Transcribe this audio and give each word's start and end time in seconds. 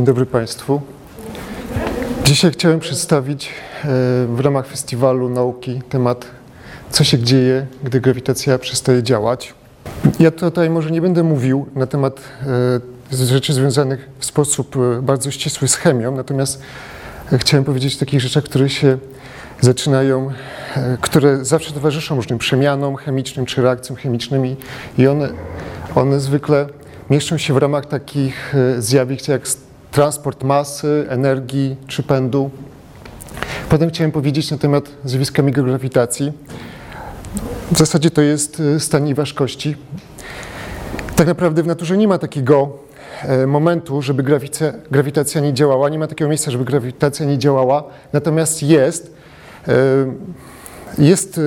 Dzień 0.00 0.06
dobry 0.06 0.26
Państwu. 0.26 0.80
Dzisiaj 2.24 2.50
chciałem 2.50 2.80
przedstawić 2.80 3.48
e, 3.48 3.86
w 4.26 4.40
ramach 4.40 4.66
festiwalu 4.66 5.28
nauki 5.28 5.82
temat, 5.88 6.26
co 6.90 7.04
się 7.04 7.18
dzieje, 7.18 7.66
gdy 7.84 8.00
grawitacja 8.00 8.58
przestaje 8.58 9.02
działać. 9.02 9.54
Ja 10.20 10.30
tutaj 10.30 10.70
może 10.70 10.90
nie 10.90 11.00
będę 11.00 11.22
mówił 11.22 11.66
na 11.74 11.86
temat 11.86 12.20
e, 13.12 13.26
rzeczy 13.26 13.52
związanych 13.52 14.08
w 14.18 14.24
sposób 14.24 14.76
e, 14.76 15.02
bardzo 15.02 15.30
ścisły 15.30 15.68
z 15.68 15.74
chemią, 15.74 16.16
natomiast 16.16 16.62
chciałem 17.32 17.64
powiedzieć 17.64 17.96
o 17.96 18.00
takich 18.00 18.20
rzeczach, 18.20 18.44
które 18.44 18.68
się 18.68 18.98
zaczynają, 19.60 20.30
które 21.00 21.44
zawsze 21.44 21.72
towarzyszą 21.72 22.16
różnym 22.16 22.38
przemianom 22.38 22.96
chemicznym 22.96 23.46
czy 23.46 23.62
reakcjom 23.62 23.96
chemicznymi 23.96 24.56
i 24.98 25.06
one, 25.06 25.28
one 25.94 26.20
zwykle 26.20 26.66
mieszczą 27.10 27.38
się 27.38 27.54
w 27.54 27.56
ramach 27.56 27.86
takich 27.86 28.54
zjawisk 28.78 29.28
jak 29.28 29.48
transport 29.90 30.44
masy, 30.44 31.06
energii 31.08 31.76
czy 31.86 32.02
pędu. 32.02 32.50
Potem 33.68 33.90
chciałem 33.90 34.12
powiedzieć 34.12 34.50
na 34.50 34.58
temat 34.58 34.88
zjawiska 35.04 35.42
mikrograwitacji. 35.42 36.32
W 37.72 37.78
zasadzie 37.78 38.10
to 38.10 38.22
jest 38.22 38.62
stan 38.78 39.14
ważkości. 39.14 39.76
Tak 41.16 41.26
naprawdę 41.26 41.62
w 41.62 41.66
naturze 41.66 41.96
nie 41.96 42.08
ma 42.08 42.18
takiego 42.18 42.78
momentu, 43.46 44.02
żeby 44.02 44.22
grawitacja, 44.22 44.72
grawitacja 44.90 45.40
nie 45.40 45.54
działała, 45.54 45.88
nie 45.88 45.98
ma 45.98 46.06
takiego 46.06 46.28
miejsca, 46.28 46.50
żeby 46.50 46.64
grawitacja 46.64 47.26
nie 47.26 47.38
działała, 47.38 47.84
natomiast 48.12 48.62
jest, 48.62 49.14
jest 50.98 51.40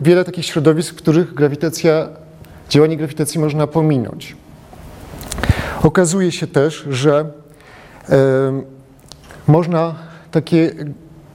wiele 0.00 0.24
takich 0.24 0.46
środowisk, 0.46 0.94
w 0.94 0.98
których 0.98 1.34
grawitacja, 1.34 2.08
działanie 2.68 2.96
grawitacji 2.96 3.40
można 3.40 3.66
pominąć. 3.66 4.36
Okazuje 5.82 6.32
się 6.32 6.46
też, 6.46 6.86
że 6.90 7.30
e, 8.08 8.62
można 9.46 9.94
takie 10.30 10.74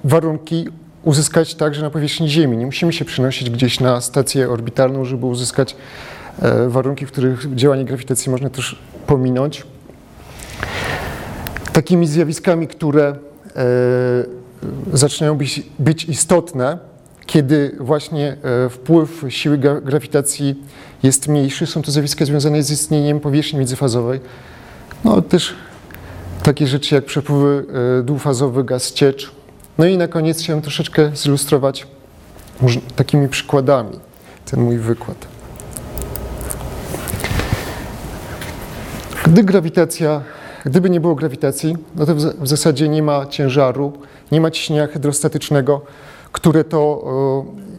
warunki 0.04 0.68
uzyskać 1.04 1.56
także 1.56 1.82
na 1.82 1.90
powierzchni 1.90 2.30
Ziemi. 2.30 2.58
Nie 2.58 2.66
musimy 2.66 2.94
się 2.94 3.06
przenosić 3.06 3.50
gdzieś 3.50 3.80
na 3.80 4.02
stację 4.02 4.50
orbitalną, 4.50 5.06
żeby 5.06 5.26
uzyskać 5.26 5.76
e, 6.42 6.70
warunki, 6.70 7.06
w 7.06 7.12
których 7.12 7.56
działanie 7.56 7.86
grawitacji 7.86 8.32
można 8.32 8.50
też 8.50 8.76
pominąć. 9.08 9.64
Takimi 11.74 12.08
zjawiskami, 12.08 12.68
które 12.68 13.08
e, 13.08 13.16
zaczynają 14.94 15.38
być, 15.38 15.64
być 15.80 16.06
istotne, 16.06 16.78
kiedy 17.28 17.76
właśnie 17.80 18.38
wpływ 18.70 19.26
siły 19.30 19.58
grawitacji 19.58 20.56
jest 21.04 21.28
mniejszy. 21.28 21.66
Są 21.66 21.82
to 21.82 21.92
zjawiska 21.92 22.26
związane 22.26 22.64
z 22.64 22.72
istnieniem 22.72 23.20
powierzchni 23.20 23.60
międzyfazowej. 23.60 24.20
No 25.04 25.22
też 25.22 25.54
takie 26.44 26.68
rzeczy 26.68 26.96
jak 26.96 27.06
przepływy 27.06 27.66
e, 28.00 28.04
dwufazowy, 28.04 28.64
gaz 28.64 28.94
ciecz. 28.94 29.32
No 29.78 29.86
i 29.86 29.98
na 29.98 30.08
koniec 30.08 30.42
chciałem 30.42 30.62
troszeczkę 30.62 31.12
zilustrować 31.16 31.88
takimi 32.96 33.30
przykładami 33.30 34.00
ten 34.46 34.62
mój 34.62 34.78
wykład. 34.78 35.28
Gdy 39.26 39.44
grawitacja, 39.44 40.22
gdyby 40.66 40.90
nie 40.90 41.00
było 41.00 41.16
grawitacji, 41.16 41.78
no 41.96 42.06
to 42.06 42.16
w 42.16 42.48
zasadzie 42.48 42.90
nie 42.90 43.04
ma 43.04 43.26
ciężaru, 43.26 43.94
nie 44.32 44.42
ma 44.42 44.52
ciśnienia 44.52 44.88
hydrostatycznego, 44.88 45.82
które 46.38 46.64
to 46.64 47.04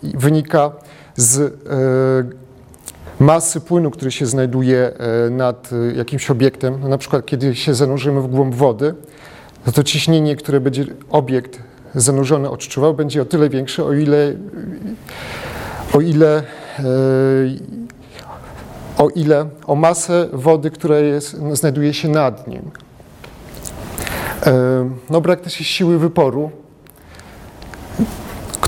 wynika 0.03 0.73
z 1.17 1.39
e, 1.39 3.25
masy 3.25 3.61
płynu, 3.61 3.91
który 3.91 4.11
się 4.11 4.27
znajduje 4.27 4.93
e, 5.27 5.31
nad 5.31 5.71
e, 5.73 5.97
jakimś 5.97 6.31
obiektem, 6.31 6.79
no 6.81 6.89
na 6.89 6.99
przykład 6.99 7.27
kiedy 7.27 7.57
się 7.57 7.75
zanurzymy 7.75 8.21
w 8.21 8.27
głąb 8.27 8.55
wody, 8.55 8.95
no 9.67 9.73
to 9.73 9.83
ciśnienie, 9.83 10.37
które 10.37 10.61
będzie 10.61 10.85
obiekt 11.11 11.59
zanurzony 11.95 12.51
odczuwał, 12.51 12.95
będzie 12.95 13.23
o 13.23 13.25
tyle 13.25 13.49
większe, 13.49 13.85
o 13.85 13.93
ile, 13.93 14.35
o 15.93 16.01
ile, 16.01 16.43
e, 16.79 16.83
o 18.99 19.09
ile 19.09 19.47
o 19.67 19.75
masę 19.75 20.29
wody, 20.33 20.71
która 20.71 20.99
jest, 20.99 21.37
znajduje 21.53 21.95
się 21.95 22.09
nad 22.09 22.47
nim. 22.47 22.71
No 25.11 25.21
brak 25.21 25.41
też 25.41 25.61
jest 25.61 25.71
siły 25.71 25.99
wyporu, 25.99 26.51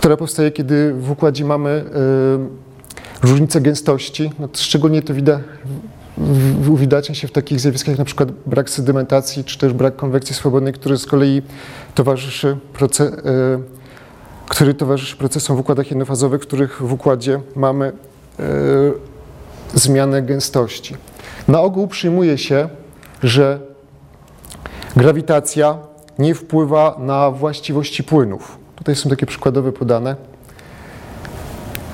która 0.01 0.17
powstaje, 0.17 0.51
kiedy 0.51 0.95
w 0.95 1.11
układzie 1.11 1.45
mamy 1.45 1.85
Różnice 3.23 3.61
gęstości, 3.61 4.33
no 4.39 4.49
szczególnie 4.55 5.03
to 5.03 5.15
widać, 5.15 5.41
uwidacznia 6.69 7.15
się 7.15 7.29
w 7.29 7.33
takich 7.33 7.61
zjawiskach 7.61 7.89
jak 7.89 7.99
na 7.99 8.05
przykład 8.05 8.31
brak 8.47 8.71
sedymentacji, 8.71 9.45
czy 9.45 9.59
też 9.59 9.73
brak 9.73 9.97
konwekcji 9.97 10.35
swobodnej, 10.35 10.73
który 10.73 10.99
z 10.99 11.07
kolei 11.07 11.43
towarzyszy, 11.95 12.57
proces, 12.73 13.13
który 14.49 14.75
towarzyszy 14.75 15.17
procesom 15.17 15.57
w 15.57 15.61
układach 15.61 15.91
jednofazowych, 15.91 16.43
w 16.43 16.47
których 16.47 16.83
w 16.83 16.93
układzie 16.93 17.41
mamy 17.57 17.87
e, 17.87 17.93
zmianę 19.75 20.23
gęstości. 20.23 20.97
Na 21.49 21.61
ogół 21.61 21.89
przyjmuje 21.89 22.39
się, 22.39 22.69
że 23.23 23.61
grawitacja 24.97 25.79
nie 26.19 26.35
wpływa 26.35 26.97
na 26.99 27.31
właściwości 27.31 28.05
płynów. 28.05 28.60
Tutaj 28.81 28.97
są 28.97 29.11
takie 29.11 29.27
przykładowe 29.27 29.73
podane 29.73 30.17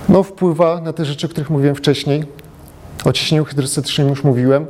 no, 0.09 0.23
wpływa 0.23 0.81
na 0.81 0.93
te 0.93 1.05
rzeczy, 1.05 1.27
o 1.27 1.31
których 1.31 1.51
mówiłem 1.51 1.75
wcześniej. 1.75 2.25
O 3.05 3.13
ciśnieniu 3.13 3.45
hydrostatycznym 3.45 4.09
już 4.09 4.25
mówiłem. 4.25 4.67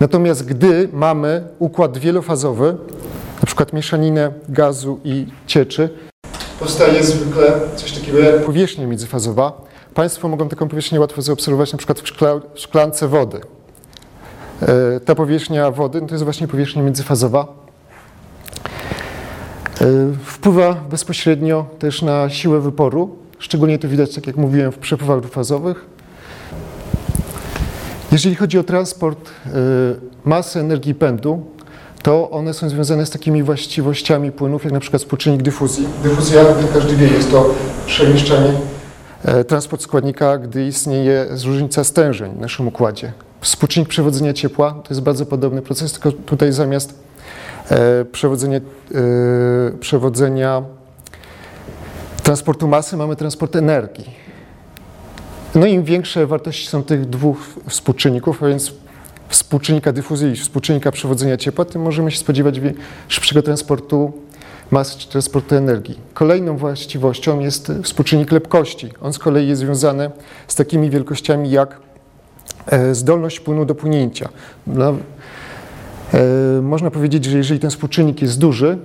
Natomiast 0.00 0.44
gdy 0.44 0.88
mamy 0.92 1.44
układ 1.58 1.98
wielofazowy, 1.98 2.76
na 3.40 3.46
przykład 3.46 3.72
mieszaninę 3.72 4.32
gazu 4.48 5.00
i 5.04 5.26
cieczy, 5.46 5.88
powstaje 6.58 7.04
zwykle 7.04 7.52
coś 7.76 7.92
takiego 7.92 8.18
jak 8.18 8.44
powierzchnia 8.44 8.86
międzyfazowa. 8.86 9.52
Państwo 9.94 10.28
mogą 10.28 10.48
taką 10.48 10.68
powierzchnię 10.68 11.00
łatwo 11.00 11.22
zaobserwować 11.22 11.72
na 11.72 11.78
przykład 11.78 12.00
w, 12.00 12.08
szkla, 12.08 12.40
w 12.54 12.60
szklance 12.60 13.08
wody. 13.08 13.40
E, 14.62 15.00
ta 15.00 15.14
powierzchnia 15.14 15.70
wody 15.70 16.00
no 16.00 16.06
to 16.06 16.14
jest 16.14 16.24
właśnie 16.24 16.48
powierzchnia 16.48 16.82
międzyfazowa. 16.82 17.46
E, 19.80 19.84
wpływa 20.24 20.74
bezpośrednio 20.90 21.66
też 21.78 22.02
na 22.02 22.30
siłę 22.30 22.60
wyporu, 22.60 23.22
Szczególnie 23.42 23.78
to 23.78 23.88
widać, 23.88 24.14
tak 24.14 24.26
jak 24.26 24.36
mówiłem, 24.36 24.72
w 24.72 24.78
przepływach 24.78 25.20
dwufazowych. 25.20 25.84
Jeżeli 28.12 28.34
chodzi 28.34 28.58
o 28.58 28.62
transport 28.62 29.28
y, 29.28 29.50
masy 30.24 30.60
energii 30.60 30.94
pędu, 30.94 31.46
to 32.02 32.30
one 32.30 32.54
są 32.54 32.68
związane 32.68 33.06
z 33.06 33.10
takimi 33.10 33.42
właściwościami 33.42 34.32
płynów, 34.32 34.64
jak 34.64 34.72
na 34.72 34.80
przykład 34.80 35.02
współczynnik 35.02 35.42
dyfuzji. 35.42 35.88
Dyfuzja, 36.02 36.42
jak 36.42 36.72
każdy 36.72 36.96
wie, 36.96 37.06
jest 37.06 37.30
to 37.30 37.54
przemieszczanie, 37.86 38.52
e, 39.24 39.44
transport 39.44 39.82
składnika, 39.82 40.38
gdy 40.38 40.66
istnieje 40.66 41.26
różnica 41.44 41.84
stężeń 41.84 42.32
w 42.36 42.40
naszym 42.40 42.68
układzie. 42.68 43.12
Współczynnik 43.40 43.88
przewodzenia 43.88 44.32
ciepła 44.32 44.70
to 44.70 44.88
jest 44.90 45.00
bardzo 45.00 45.26
podobny 45.26 45.62
proces, 45.62 45.92
tylko 45.92 46.12
tutaj 46.12 46.52
zamiast 46.52 46.90
e, 46.90 47.01
przewodzenia, 48.12 48.58
e, 48.58 48.62
przewodzenia 49.80 50.62
transportu 52.22 52.68
masy 52.68 52.96
mamy 52.96 53.16
transport 53.16 53.56
energii. 53.56 54.22
No 55.54 55.66
im 55.66 55.84
większe 55.84 56.26
wartości 56.26 56.66
są 56.66 56.82
tych 56.82 57.06
dwóch 57.06 57.38
współczynników, 57.68 58.42
a 58.42 58.48
więc 58.48 58.72
współczynnika 59.28 59.92
dyfuzji 59.92 60.28
i 60.30 60.36
współczynnika 60.36 60.92
przewodzenia 60.92 61.36
ciepła, 61.36 61.64
tym 61.64 61.82
możemy 61.82 62.10
się 62.10 62.18
spodziewać 62.18 62.60
szybszego 63.08 63.42
transportu 63.42 64.12
masy 64.70 64.98
czy 64.98 65.08
transportu 65.08 65.54
energii. 65.54 65.98
Kolejną 66.14 66.56
właściwością 66.56 67.40
jest 67.40 67.72
współczynnik 67.82 68.32
lepkości. 68.32 68.90
On 69.00 69.12
z 69.12 69.18
kolei 69.18 69.48
jest 69.48 69.60
związany 69.60 70.10
z 70.48 70.54
takimi 70.54 70.90
wielkościami 70.90 71.50
jak 71.50 71.80
e, 72.66 72.94
zdolność 72.94 73.40
płynu 73.40 73.64
do 73.64 73.74
płynięcia. 73.74 74.28
E, 76.14 76.62
można 76.62 76.90
powiedzieć, 76.90 77.24
że 77.24 77.36
jeżeli 77.36 77.60
ten 77.60 77.70
współczynnik 77.70 78.22
jest 78.22 78.38
duży, 78.38 78.78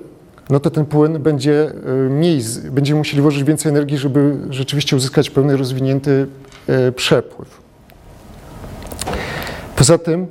no 0.50 0.60
to 0.60 0.70
ten 0.70 0.86
płyn 0.86 1.20
będzie 1.20 1.72
e, 1.86 1.94
mniej, 1.94 2.42
będziemy 2.72 2.98
musieli 2.98 3.22
włożyć 3.22 3.44
więcej 3.44 3.70
energii, 3.70 3.98
żeby 3.98 4.38
rzeczywiście 4.50 4.96
uzyskać 4.96 5.30
pełny 5.30 5.58
rozwinięty 5.58 6.28
e, 6.68 6.92
przepływ. 6.92 7.62
Poza 9.76 9.98
tym, 9.98 10.28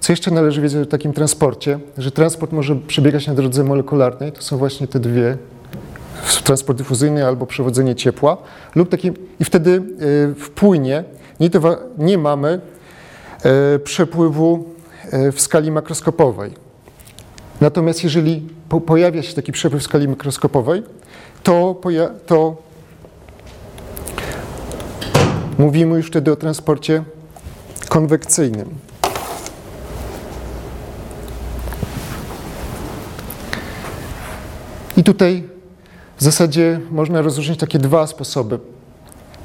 co 0.00 0.12
jeszcze 0.12 0.30
należy 0.30 0.60
wiedzieć 0.60 0.82
o 0.82 0.86
takim 0.86 1.12
transporcie, 1.12 1.78
że 1.98 2.10
transport 2.10 2.52
może 2.52 2.76
przebiegać 2.76 3.26
na 3.26 3.34
drodze 3.34 3.64
molekularnej, 3.64 4.32
to 4.32 4.42
są 4.42 4.56
właśnie 4.56 4.86
te 4.88 5.00
dwie, 5.00 5.36
transport 6.44 6.78
dyfuzyjny 6.78 7.26
albo 7.26 7.46
przewodzenie 7.46 7.94
ciepła, 7.94 8.36
lub 8.74 8.88
taki, 8.88 9.10
i 9.40 9.44
wtedy 9.44 9.82
w 10.38 10.50
płynie 10.54 11.04
nie, 11.40 11.50
nie 11.98 12.18
mamy 12.18 12.60
przepływu 13.84 14.73
E, 15.10 15.32
w 15.32 15.40
skali 15.40 15.70
makroskopowej. 15.70 16.50
Natomiast 17.60 18.04
jeżeli 18.04 18.48
pojawia 18.86 19.22
się 19.22 19.34
taki 19.34 19.52
przepływ 19.52 19.82
w 19.82 19.84
skali 19.84 20.08
makroskopowej, 20.08 20.82
to, 21.42 21.80
to 22.26 22.56
mówimy 25.58 25.96
już 25.96 26.06
wtedy 26.06 26.32
o 26.32 26.36
transporcie 26.36 27.04
konwekcyjnym. 27.88 28.70
I 34.96 35.04
tutaj 35.04 35.48
w 36.16 36.22
zasadzie 36.22 36.80
można 36.90 37.22
rozróżnić 37.22 37.60
takie 37.60 37.78
dwa 37.78 38.06
sposoby 38.06 38.58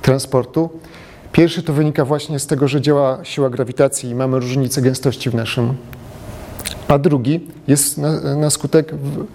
transportu. 0.02 0.70
Pierwszy 1.32 1.64
to 1.64 1.74
wynika 1.74 2.06
właśnie 2.06 2.40
z 2.40 2.48
tego, 2.48 2.68
że 2.68 2.82
działa 2.82 3.20
siła 3.24 3.50
grawitacji 3.50 4.10
i 4.10 4.16
mamy 4.16 4.40
różnicę 4.40 4.82
gęstości 4.82 5.30
w 5.30 5.36
naszym, 5.36 5.74
a 6.88 6.98
drugi 6.98 7.48
jest 7.68 7.98
na, 7.98 8.36
na 8.36 8.50
skutek 8.50 8.96
w, 8.96 9.26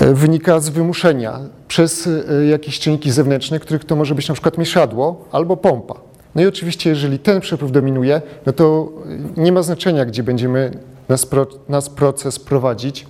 wynika 0.00 0.60
z 0.60 0.68
wymuszenia 0.68 1.40
przez 1.68 2.06
e, 2.06 2.46
jakieś 2.46 2.78
czynniki 2.78 3.10
zewnętrzne, 3.10 3.60
których 3.60 3.84
to 3.84 3.96
może 3.96 4.14
być 4.14 4.28
na 4.28 4.34
przykład 4.34 4.58
mieszadło 4.58 5.28
albo 5.32 5.56
pompa. 5.56 5.94
No 6.34 6.42
i 6.42 6.46
oczywiście, 6.46 6.90
jeżeli 6.90 7.18
ten 7.18 7.40
przepływ 7.40 7.72
dominuje, 7.72 8.22
no 8.46 8.52
to 8.52 8.92
nie 9.36 9.52
ma 9.52 9.62
znaczenia, 9.62 10.04
gdzie 10.04 10.22
będziemy 10.22 10.70
nas, 11.08 11.26
pro, 11.26 11.46
nas 11.68 11.88
proces 11.88 12.38
prowadzić. 12.38 13.06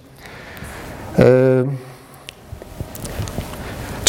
E, 1.19 1.25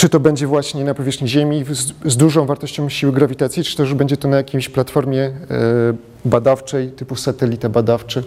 czy 0.02 0.10
to 0.10 0.20
będzie 0.20 0.48
właśnie 0.48 0.84
na 0.84 0.94
powierzchni 0.94 1.28
Ziemi 1.28 1.66
z, 1.70 1.94
z, 2.06 2.18
dużą 2.18 2.46
wartością 2.46 2.90
siły 2.90 3.12
grawitacji, 3.12 3.64
czy 3.64 3.78
też 3.78 3.94
będzie 3.94 4.18
to 4.18 4.28
na 4.28 4.38
jakiejś 4.38 4.70
platformie 4.70 5.22
e, 5.22 5.34
badawczej 6.26 6.92
typu 6.92 7.16
satelita 7.16 7.70
badawczy. 7.70 8.24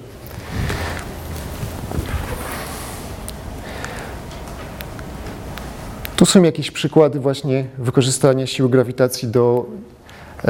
Tu 6.17 6.27
są 6.27 6.43
jakieś 6.43 6.71
przykłady 6.71 7.21
właśnie 7.21 7.65
wykorzystania 7.79 8.47
siły 8.47 8.71
grawitacji 8.71 9.29
do, 9.29 9.67
e, 10.39 10.43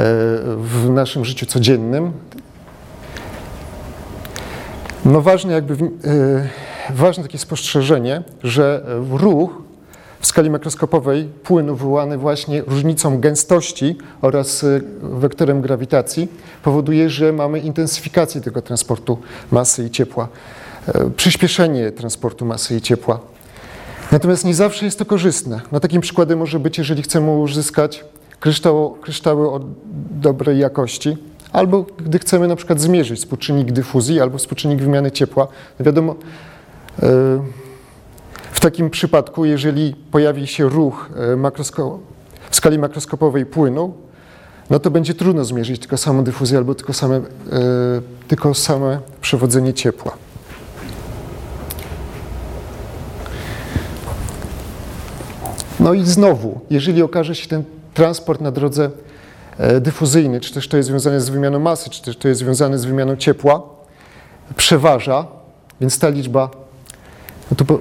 w 0.57 0.89
naszym 0.89 1.25
życiu 1.25 1.45
codziennym. 1.45 2.11
No 5.05 5.21
ważne, 5.21 5.53
jakby, 5.53 5.73
e, 5.73 5.89
ważne 6.93 7.23
takie 7.23 7.37
spostrzeżenie, 7.37 8.23
że 8.43 8.85
ruch 9.11 9.64
w 10.25 10.27
skali 10.27 10.49
makroskopowej 10.49 11.29
płynu 11.43 11.75
wywołany 11.75 12.17
właśnie 12.17 12.61
różnicą 12.67 13.19
gęstości 13.19 13.97
oraz 14.21 14.63
e, 14.63 14.81
wektorem 15.01 15.61
grawitacji 15.61 16.27
powoduje, 16.63 17.09
że 17.09 17.33
mamy 17.33 17.59
intensyfikację 17.59 18.41
tego 18.41 18.61
transportu 18.61 19.17
masy 19.51 19.85
i 19.85 19.89
ciepła, 19.89 20.27
przyspieszenie 21.15 21.91
transportu 21.91 22.45
masy 22.45 22.75
i 22.75 22.81
ciepła. 22.81 23.19
Natomiast 24.11 24.45
nie 24.45 24.55
zawsze 24.55 24.85
jest 24.85 24.99
to 24.99 25.05
korzystne. 25.05 25.61
No, 25.71 25.79
takim 25.79 26.01
przykładem 26.01 26.39
może 26.39 26.59
być, 26.59 26.77
jeżeli 26.77 27.01
chcemy 27.01 27.31
uzyskać 27.31 28.05
kryształ, 28.39 28.97
kryształy 29.01 29.51
o 29.51 29.59
dobrej 30.11 30.59
jakości, 30.59 31.17
albo 31.51 31.85
gdy 31.97 32.19
chcemy 32.19 32.47
na 32.47 32.55
przykład 32.55 32.81
zmierzyć 32.81 33.19
współczynnik 33.19 33.71
dyfuzji 33.71 34.21
albo 34.21 34.37
współczynnik 34.37 34.81
wymiany 34.81 35.11
ciepła. 35.11 35.47
No 35.79 35.85
wiadomo, 35.85 36.11
e, 36.11 36.15
w 36.99 37.64
takim 38.65 38.89
przypadku, 38.89 39.45
jeżeli 39.45 39.95
pojawi 40.11 40.47
się 40.47 40.69
ruch 40.69 41.09
e, 41.15 41.51
w 42.49 42.55
skali 42.55 42.79
makroskopowej 42.79 43.45
płynu, 43.45 43.93
no 44.69 44.79
to 44.79 44.91
będzie 44.91 45.13
trudno 45.13 45.45
zmierzyć 45.45 45.79
tylko 45.79 45.97
samą 45.97 46.23
dyfuzję 46.23 46.57
albo 46.57 46.75
tylko 46.75 46.93
same, 46.93 47.15
e, 47.15 47.21
tylko 48.27 48.53
same 48.53 48.99
przewodzenie 49.21 49.73
ciepła. 49.73 50.17
No 55.79 55.93
i 55.93 56.03
znowu, 56.03 56.59
jeżeli 56.69 57.01
okaże 57.01 57.35
się 57.35 57.47
ten 57.47 57.63
transport 57.93 58.41
na 58.41 58.51
drodze 58.51 58.89
e, 59.57 59.81
dyfuzyjny, 59.81 60.39
czy 60.39 60.53
też 60.53 60.67
to 60.67 60.77
jest 60.77 60.89
związane 60.89 61.21
z 61.21 61.29
wymianą 61.29 61.59
masy, 61.59 61.89
czy 61.89 62.01
też 62.01 62.17
to 62.17 62.27
jest 62.27 62.39
związane 62.39 62.79
z 62.79 62.85
wymianą 62.85 63.15
ciepła, 63.15 63.61
przeważa, 64.55 65.27
więc 65.81 65.99
ta 65.99 66.09
liczba, 66.09 66.64
to, 67.57 67.75
e, 67.75 67.77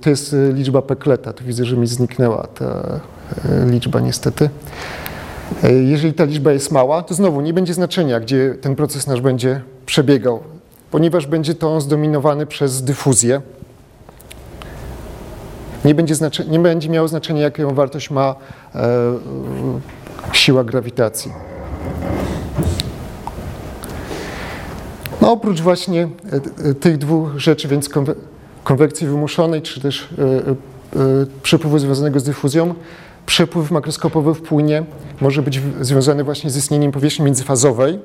to 0.00 0.10
jest 0.10 0.36
liczba 0.52 0.82
Pekleta, 0.82 1.32
tu 1.32 1.44
widzę, 1.44 1.64
że 1.64 1.76
mi 1.76 1.86
zniknęła 1.86 2.46
ta 2.46 2.64
e, 2.64 3.70
liczba 3.70 4.00
niestety. 4.00 4.50
Jeżeli 5.86 6.14
ta 6.14 6.24
liczba 6.24 6.52
jest 6.52 6.70
mała, 6.70 7.02
to 7.02 7.14
znowu 7.14 7.40
nie 7.40 7.52
będzie 7.52 7.74
znaczenia, 7.74 8.20
gdzie 8.20 8.54
ten 8.60 8.76
proces 8.76 9.06
nasz 9.06 9.20
będzie 9.20 9.60
przebiegał, 9.86 10.40
ponieważ 10.90 11.26
będzie 11.26 11.54
to 11.54 11.80
zdominowany 11.80 12.46
przez 12.46 12.82
dyfuzję, 12.82 13.40
nie 15.84 15.94
będzie, 15.94 16.14
znaczy, 16.14 16.46
nie 16.48 16.58
będzie 16.58 16.88
miało 16.88 17.08
znaczenia, 17.08 17.42
jaką 17.42 17.74
wartość 17.74 18.10
ma 18.10 18.34
e, 18.74 19.12
siła 20.32 20.64
grawitacji. 20.64 21.32
No 25.20 25.32
oprócz 25.32 25.60
właśnie 25.60 26.02
e, 26.02 26.68
e, 26.70 26.74
tych 26.74 26.98
dwóch 26.98 27.38
rzeczy, 27.38 27.68
więc 27.68 27.88
konwekcji 28.64 29.06
wymuszonej, 29.06 29.62
czy 29.62 29.80
też 29.80 30.08
e, 30.18 30.50
e, 30.50 30.54
przepływu 31.42 31.78
związanego 31.78 32.20
z 32.20 32.24
dyfuzją, 32.24 32.74
przepływ 33.26 33.70
makroskopowy 33.70 34.34
w 34.34 34.42
płynie 34.42 34.82
może 35.20 35.42
być 35.42 35.60
związany 35.80 36.24
właśnie 36.24 36.50
z 36.50 36.56
istnieniem 36.56 36.92
powierzchni 36.92 37.24
międzyfazowej, 37.24 37.98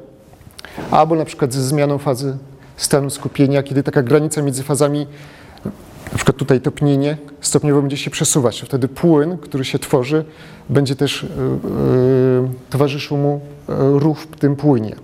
albo 0.91 1.15
na 1.15 1.25
przykład 1.25 1.53
ze 1.53 1.63
zmianą 1.63 1.97
fazy 1.97 2.37
stanu 2.77 3.09
skupienia, 3.09 3.63
kiedy 3.63 3.83
taka 3.83 4.03
granica 4.03 4.41
między 4.41 4.63
fazami 4.63 5.07
na 6.11 6.15
przykład 6.15 6.37
tutaj 6.37 6.61
topnienie 6.61 7.17
stopniowo 7.41 7.81
będzie 7.81 7.97
się 7.97 8.11
przesuwać. 8.11 8.61
Wtedy 8.61 8.87
płyn, 8.87 9.37
który 9.37 9.65
się 9.65 9.79
tworzy, 9.79 10.25
będzie 10.69 10.95
też 10.95 11.25
towarzyszył 12.69 13.17
mu 13.17 13.41
ruch 13.93 14.19
w 14.19 14.27
tym 14.27 14.55
płynie. 14.55 14.95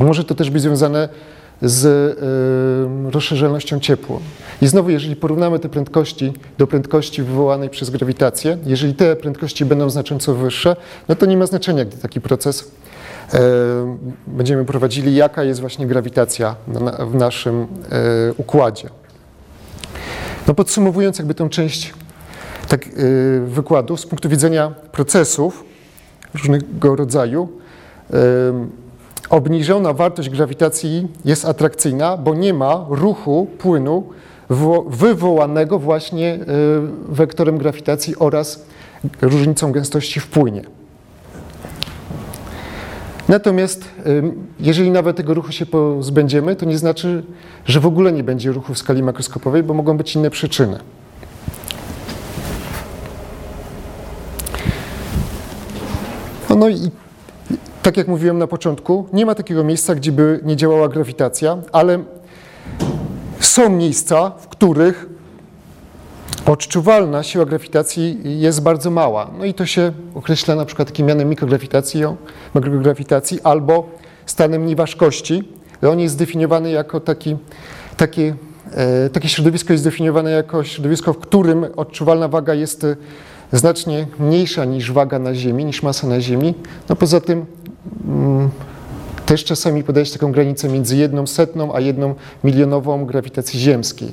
Może 0.00 0.24
to 0.24 0.34
też 0.34 0.50
być 0.50 0.62
związane 0.62 1.08
z 1.62 2.18
rozszerzalnością 3.14 3.80
ciepła. 3.80 4.18
I 4.62 4.66
znowu, 4.66 4.90
jeżeli 4.90 5.16
porównamy 5.16 5.58
te 5.58 5.68
prędkości 5.68 6.32
do 6.58 6.66
prędkości 6.66 7.22
wywołanej 7.22 7.70
przez 7.70 7.90
grawitację, 7.90 8.58
jeżeli 8.66 8.94
te 8.94 9.16
prędkości 9.16 9.64
będą 9.64 9.90
znacząco 9.90 10.34
wyższe, 10.34 10.76
no 11.08 11.14
to 11.14 11.26
nie 11.26 11.36
ma 11.36 11.46
znaczenia, 11.46 11.84
gdy 11.84 11.96
taki 11.96 12.20
proces 12.20 12.70
będziemy 14.26 14.64
prowadzili, 14.64 15.14
jaka 15.14 15.44
jest 15.44 15.60
właśnie 15.60 15.86
grawitacja 15.86 16.54
w 17.10 17.14
naszym 17.14 17.66
układzie. 18.36 18.88
No 20.46 20.54
podsumowując 20.54 21.18
jakby 21.18 21.34
tą 21.34 21.48
część 21.48 21.94
tak, 22.68 22.86
yy, 22.86 23.40
wykładu, 23.46 23.96
z 23.96 24.06
punktu 24.06 24.28
widzenia 24.28 24.70
procesów 24.92 25.64
różnego 26.34 26.96
rodzaju, 26.96 27.48
obniżona 29.30 29.92
wartość 29.92 30.30
grawitacji 30.30 31.08
jest 31.24 31.44
atrakcyjna, 31.44 32.16
bo 32.16 32.34
nie 32.34 32.54
ma 32.54 32.86
ruchu 32.88 33.46
płynu 33.58 34.04
wywołanego 34.88 35.78
właśnie 35.78 36.26
yy, 36.26 36.46
wektorem 37.08 37.58
grawitacji 37.58 38.16
oraz 38.18 38.66
różnicą 39.22 39.72
gęstości 39.72 40.20
w 40.20 40.26
płynie. 40.26 40.62
Natomiast 43.28 43.84
jeżeli 44.60 44.90
nawet 44.90 45.16
tego 45.16 45.34
ruchu 45.34 45.52
się 45.52 45.66
pozbędziemy, 45.66 46.56
to 46.56 46.66
nie 46.66 46.78
znaczy, 46.78 47.22
że 47.64 47.80
w 47.80 47.86
ogóle 47.86 48.12
nie 48.12 48.24
będzie 48.24 48.52
ruchu 48.52 48.74
w 48.74 48.78
skali 48.78 49.02
makroskopowej, 49.02 49.62
bo 49.62 49.74
mogą 49.74 49.96
być 49.96 50.16
inne 50.16 50.30
przyczyny. 50.30 50.78
No, 56.50 56.56
no 56.56 56.68
i 56.68 56.90
tak 57.88 57.96
jak 57.96 58.08
mówiłem 58.08 58.38
na 58.38 58.46
początku, 58.46 59.08
nie 59.12 59.26
ma 59.26 59.34
takiego 59.34 59.64
miejsca, 59.64 59.94
gdzie 59.94 60.12
by 60.12 60.40
nie 60.44 60.56
działała 60.56 60.88
grawitacja, 60.88 61.58
ale 61.72 62.04
są 63.40 63.70
miejsca, 63.70 64.30
w 64.30 64.48
których 64.48 65.06
odczuwalna 66.46 67.22
siła 67.22 67.44
grawitacji 67.44 68.20
jest 68.40 68.62
bardzo 68.62 68.90
mała. 68.90 69.30
No 69.38 69.44
i 69.44 69.54
to 69.54 69.66
się 69.66 69.92
określa 70.14 70.54
na 70.54 70.64
przykład 70.64 70.88
takim 70.88 71.06
mianem 71.06 71.28
mikrograwitacji, 71.28 72.02
mikrograwitacji 72.54 73.40
albo 73.42 73.90
stanem 74.26 74.66
nieważkości. 74.66 75.52
On 75.90 76.00
jest 76.00 76.14
zdefiniowany 76.14 76.70
jako 76.70 77.00
taki, 77.00 77.36
takie, 77.96 78.34
e, 78.72 79.10
takie 79.10 79.28
środowisko 79.28 79.72
jest 79.72 79.82
zdefiniowane 79.82 80.30
jako 80.30 80.64
środowisko, 80.64 81.12
w 81.12 81.18
którym 81.18 81.66
odczuwalna 81.76 82.28
waga 82.28 82.54
jest 82.54 82.84
e, 82.84 82.96
znacznie 83.52 84.06
mniejsza 84.18 84.64
niż 84.64 84.92
waga 84.92 85.18
na 85.18 85.34
Ziemi, 85.34 85.64
niż 85.64 85.82
masa 85.82 86.06
na 86.06 86.20
Ziemi. 86.20 86.54
No 86.88 86.96
poza 86.96 87.20
tym 87.20 87.46
też 89.26 89.44
czasami 89.44 89.84
podaje 89.84 90.06
się 90.06 90.12
taką 90.12 90.32
granicę 90.32 90.68
między 90.68 90.96
jedną 90.96 91.26
setną 91.26 91.74
a 91.74 91.80
jedną 91.80 92.14
milionową 92.44 93.06
grawitacji 93.06 93.60
ziemskiej. 93.60 94.12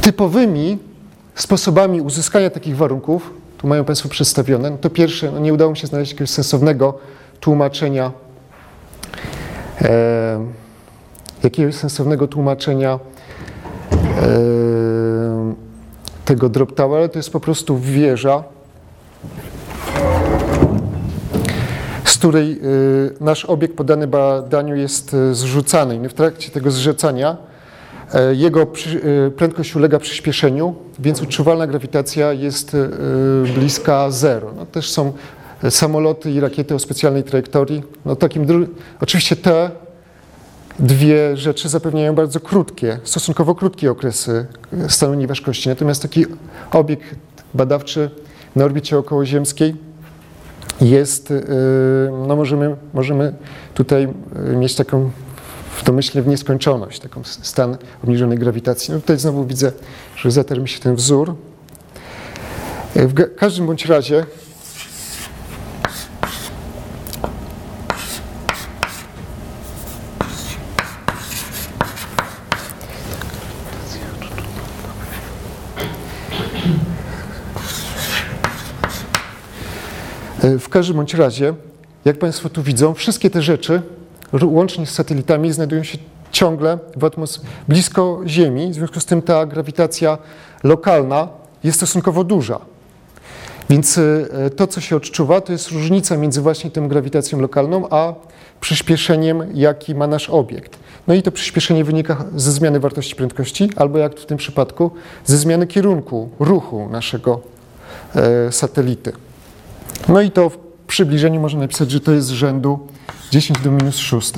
Typowymi 0.00 0.78
sposobami 1.34 2.00
uzyskania 2.00 2.50
takich 2.50 2.76
warunków, 2.76 3.30
tu 3.58 3.66
mają 3.66 3.84
Państwo 3.84 4.08
przedstawione, 4.08 4.70
no 4.70 4.78
to 4.78 4.90
pierwsze, 4.90 5.32
no 5.32 5.38
nie 5.38 5.54
udało 5.54 5.70
mi 5.70 5.76
się 5.76 5.86
znaleźć 5.86 6.12
jakiegoś 6.12 6.30
sensownego 6.30 6.98
tłumaczenia, 7.40 8.12
e, 9.80 10.46
jakiegoś 11.42 11.74
sensownego 11.74 12.28
tłumaczenia 12.28 12.98
e, 13.92 14.77
tego 16.28 16.48
drop 16.48 16.74
tower, 16.74 17.10
to 17.10 17.18
jest 17.18 17.30
po 17.30 17.40
prostu 17.40 17.78
wieża 17.78 18.44
której 22.18 22.52
y, 22.52 23.14
nasz 23.20 23.44
obiekt 23.44 23.76
podany 23.76 24.06
badaniu 24.06 24.76
jest 24.76 25.14
y, 25.14 25.34
zrzucany. 25.34 25.96
I 25.96 26.08
w 26.08 26.14
trakcie 26.14 26.50
tego 26.50 26.70
zrzucania 26.70 27.36
y, 28.14 28.36
jego 28.36 28.66
prędkość 29.36 29.76
ulega 29.76 29.98
przyspieszeniu, 29.98 30.74
więc 30.98 31.22
odczuwalna 31.22 31.66
grawitacja 31.66 32.32
jest 32.32 32.76
bliska 33.54 34.10
zero. 34.10 34.52
No, 34.56 34.66
też 34.66 34.90
są 34.90 35.12
samoloty 35.70 36.30
i 36.30 36.40
rakiety 36.40 36.74
o 36.74 36.78
specjalnej 36.78 37.24
trajektorii. 37.24 37.82
No, 38.04 38.16
takim 38.16 38.46
oczywiście 39.00 39.36
te 39.36 39.70
dwie 40.78 41.36
rzeczy 41.36 41.68
zapewniają 41.68 42.14
bardzo 42.14 42.40
krótkie, 42.40 42.98
stosunkowo 43.04 43.54
krótkie 43.54 43.90
okresy 43.90 44.46
stanu 44.88 45.14
nieważkości. 45.14 45.68
Natomiast 45.68 46.02
taki 46.02 46.26
obiekt 46.72 47.14
badawczy 47.54 48.10
na 48.56 48.64
orbicie 48.64 48.98
okołoziemskiej 48.98 49.76
jest, 50.80 51.30
yy, 51.30 51.38
no 52.26 52.36
możemy, 52.36 52.76
możemy 52.94 53.34
tutaj 53.74 54.08
yy, 54.46 54.56
mieć 54.56 54.74
taką 54.74 55.10
w 55.76 55.84
domyśle 55.84 56.22
w 56.22 56.26
nieskończoność, 56.26 57.00
taką 57.00 57.24
stan 57.24 57.76
obniżonej 58.04 58.38
grawitacji. 58.38 58.94
No 58.94 59.00
tutaj 59.00 59.18
znowu 59.18 59.44
widzę, 59.44 59.72
że 60.16 60.30
zatarł 60.30 60.62
mi 60.62 60.68
się 60.68 60.80
ten 60.80 60.94
wzór. 60.94 61.34
W 62.94 63.36
każdym 63.36 63.66
bądź 63.66 63.86
razie 63.86 64.26
W 80.58 80.68
każdym 80.68 80.96
bądź 80.96 81.14
razie, 81.14 81.54
jak 82.04 82.18
Państwo 82.18 82.48
tu 82.48 82.62
widzą, 82.62 82.94
wszystkie 82.94 83.30
te 83.30 83.42
rzeczy, 83.42 83.82
łącznie 84.42 84.86
z 84.86 84.90
satelitami, 84.90 85.52
znajdują 85.52 85.82
się 85.82 85.98
ciągle 86.32 86.78
w 86.96 87.00
atmos- 87.00 87.40
blisko 87.68 88.20
Ziemi. 88.26 88.70
W 88.70 88.74
związku 88.74 89.00
z 89.00 89.04
tym 89.04 89.22
ta 89.22 89.46
grawitacja 89.46 90.18
lokalna 90.64 91.28
jest 91.64 91.78
stosunkowo 91.78 92.24
duża. 92.24 92.60
Więc 93.70 93.98
e, 93.98 94.50
to, 94.50 94.66
co 94.66 94.80
się 94.80 94.96
odczuwa, 94.96 95.40
to 95.40 95.52
jest 95.52 95.70
różnica 95.70 96.16
między 96.16 96.40
właśnie 96.40 96.70
tą 96.70 96.88
grawitacją 96.88 97.40
lokalną, 97.40 97.88
a 97.90 98.14
przyspieszeniem, 98.60 99.42
jaki 99.54 99.94
ma 99.94 100.06
nasz 100.06 100.30
obiekt. 100.30 100.78
No 101.06 101.14
i 101.14 101.22
to 101.22 101.32
przyspieszenie 101.32 101.84
wynika 101.84 102.24
ze 102.36 102.52
zmiany 102.52 102.80
wartości 102.80 103.16
prędkości, 103.16 103.70
albo 103.76 103.98
jak 103.98 104.20
w 104.20 104.26
tym 104.26 104.38
przypadku, 104.38 104.90
ze 105.24 105.38
zmiany 105.38 105.66
kierunku 105.66 106.28
ruchu 106.40 106.88
naszego 106.90 107.40
e, 108.14 108.52
satelity. 108.52 109.12
No 110.08 110.20
i 110.20 110.30
to 110.30 110.50
w 110.50 110.58
przybliżeniu 110.86 111.40
można 111.40 111.60
napisać, 111.60 111.90
że 111.90 112.00
to 112.00 112.12
jest 112.12 112.26
z 112.26 112.30
rzędu 112.30 112.78
10 113.30 113.58
do 113.58 113.70
minus 113.70 113.96
6. 113.96 114.32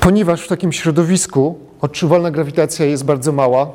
Ponieważ 0.00 0.42
w 0.42 0.48
takim 0.48 0.72
środowisku 0.72 1.58
odczuwalna 1.80 2.30
grawitacja 2.30 2.86
jest 2.86 3.04
bardzo 3.04 3.32
mała, 3.32 3.70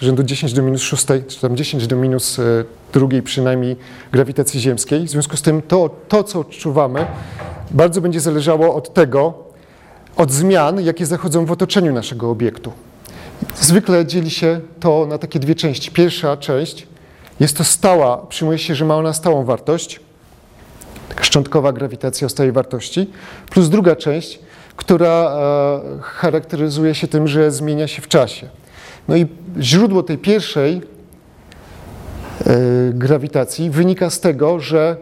rzędu 0.00 0.22
10 0.22 0.52
do 0.52 0.62
minus 0.62 0.82
6, 0.82 1.06
czy 1.28 1.40
tam 1.40 1.56
10 1.56 1.86
do 1.86 1.96
minus 1.96 2.38
e, 2.38 2.42
drugiej 2.92 3.22
przynajmniej 3.22 3.76
grawitacji 4.12 4.60
ziemskiej, 4.60 5.06
w 5.06 5.10
związku 5.10 5.36
z 5.36 5.42
tym 5.42 5.62
to, 5.62 5.90
to, 6.08 6.24
co 6.24 6.40
odczuwamy, 6.40 7.06
bardzo 7.70 8.00
będzie 8.00 8.20
zależało 8.20 8.74
od 8.74 8.94
tego, 8.94 9.34
od 10.16 10.32
zmian, 10.32 10.80
jakie 10.80 11.06
zachodzą 11.06 11.46
w 11.46 11.52
otoczeniu 11.52 11.92
naszego 11.92 12.30
obiektu. 12.30 12.72
Zwykle 13.60 14.06
dzieli 14.06 14.30
się 14.30 14.60
to 14.80 15.06
na 15.06 15.18
takie 15.18 15.38
dwie 15.38 15.54
części. 15.54 15.90
Pierwsza 15.90 16.36
część 16.36 16.86
jest 17.40 17.56
to 17.56 17.64
stała, 17.64 18.16
przyjmuje 18.16 18.58
się, 18.58 18.74
że 18.74 18.84
ma 18.84 18.96
ona 18.96 19.12
stałą 19.12 19.44
wartość, 19.44 20.00
taka 21.08 21.24
szczątkowa 21.24 21.72
grawitacja 21.72 22.26
o 22.26 22.28
stałej 22.28 22.52
wartości, 22.52 23.10
plus 23.50 23.68
druga 23.68 23.96
część, 23.96 24.38
która 24.76 25.08
e, 25.08 25.80
charakteryzuje 26.02 26.94
się 26.94 27.08
tym, 27.08 27.28
że 27.28 27.50
zmienia 27.50 27.88
się 27.88 28.02
w 28.02 28.08
czasie. 28.08 28.48
No 29.08 29.16
i 29.16 29.26
źródło 29.60 30.02
tej 30.02 30.18
pierwszej 30.18 30.76
e, 30.76 30.82
grawitacji 32.92 33.70
wynika 33.70 34.10
z 34.10 34.20
tego, 34.20 34.60
że 34.60 34.96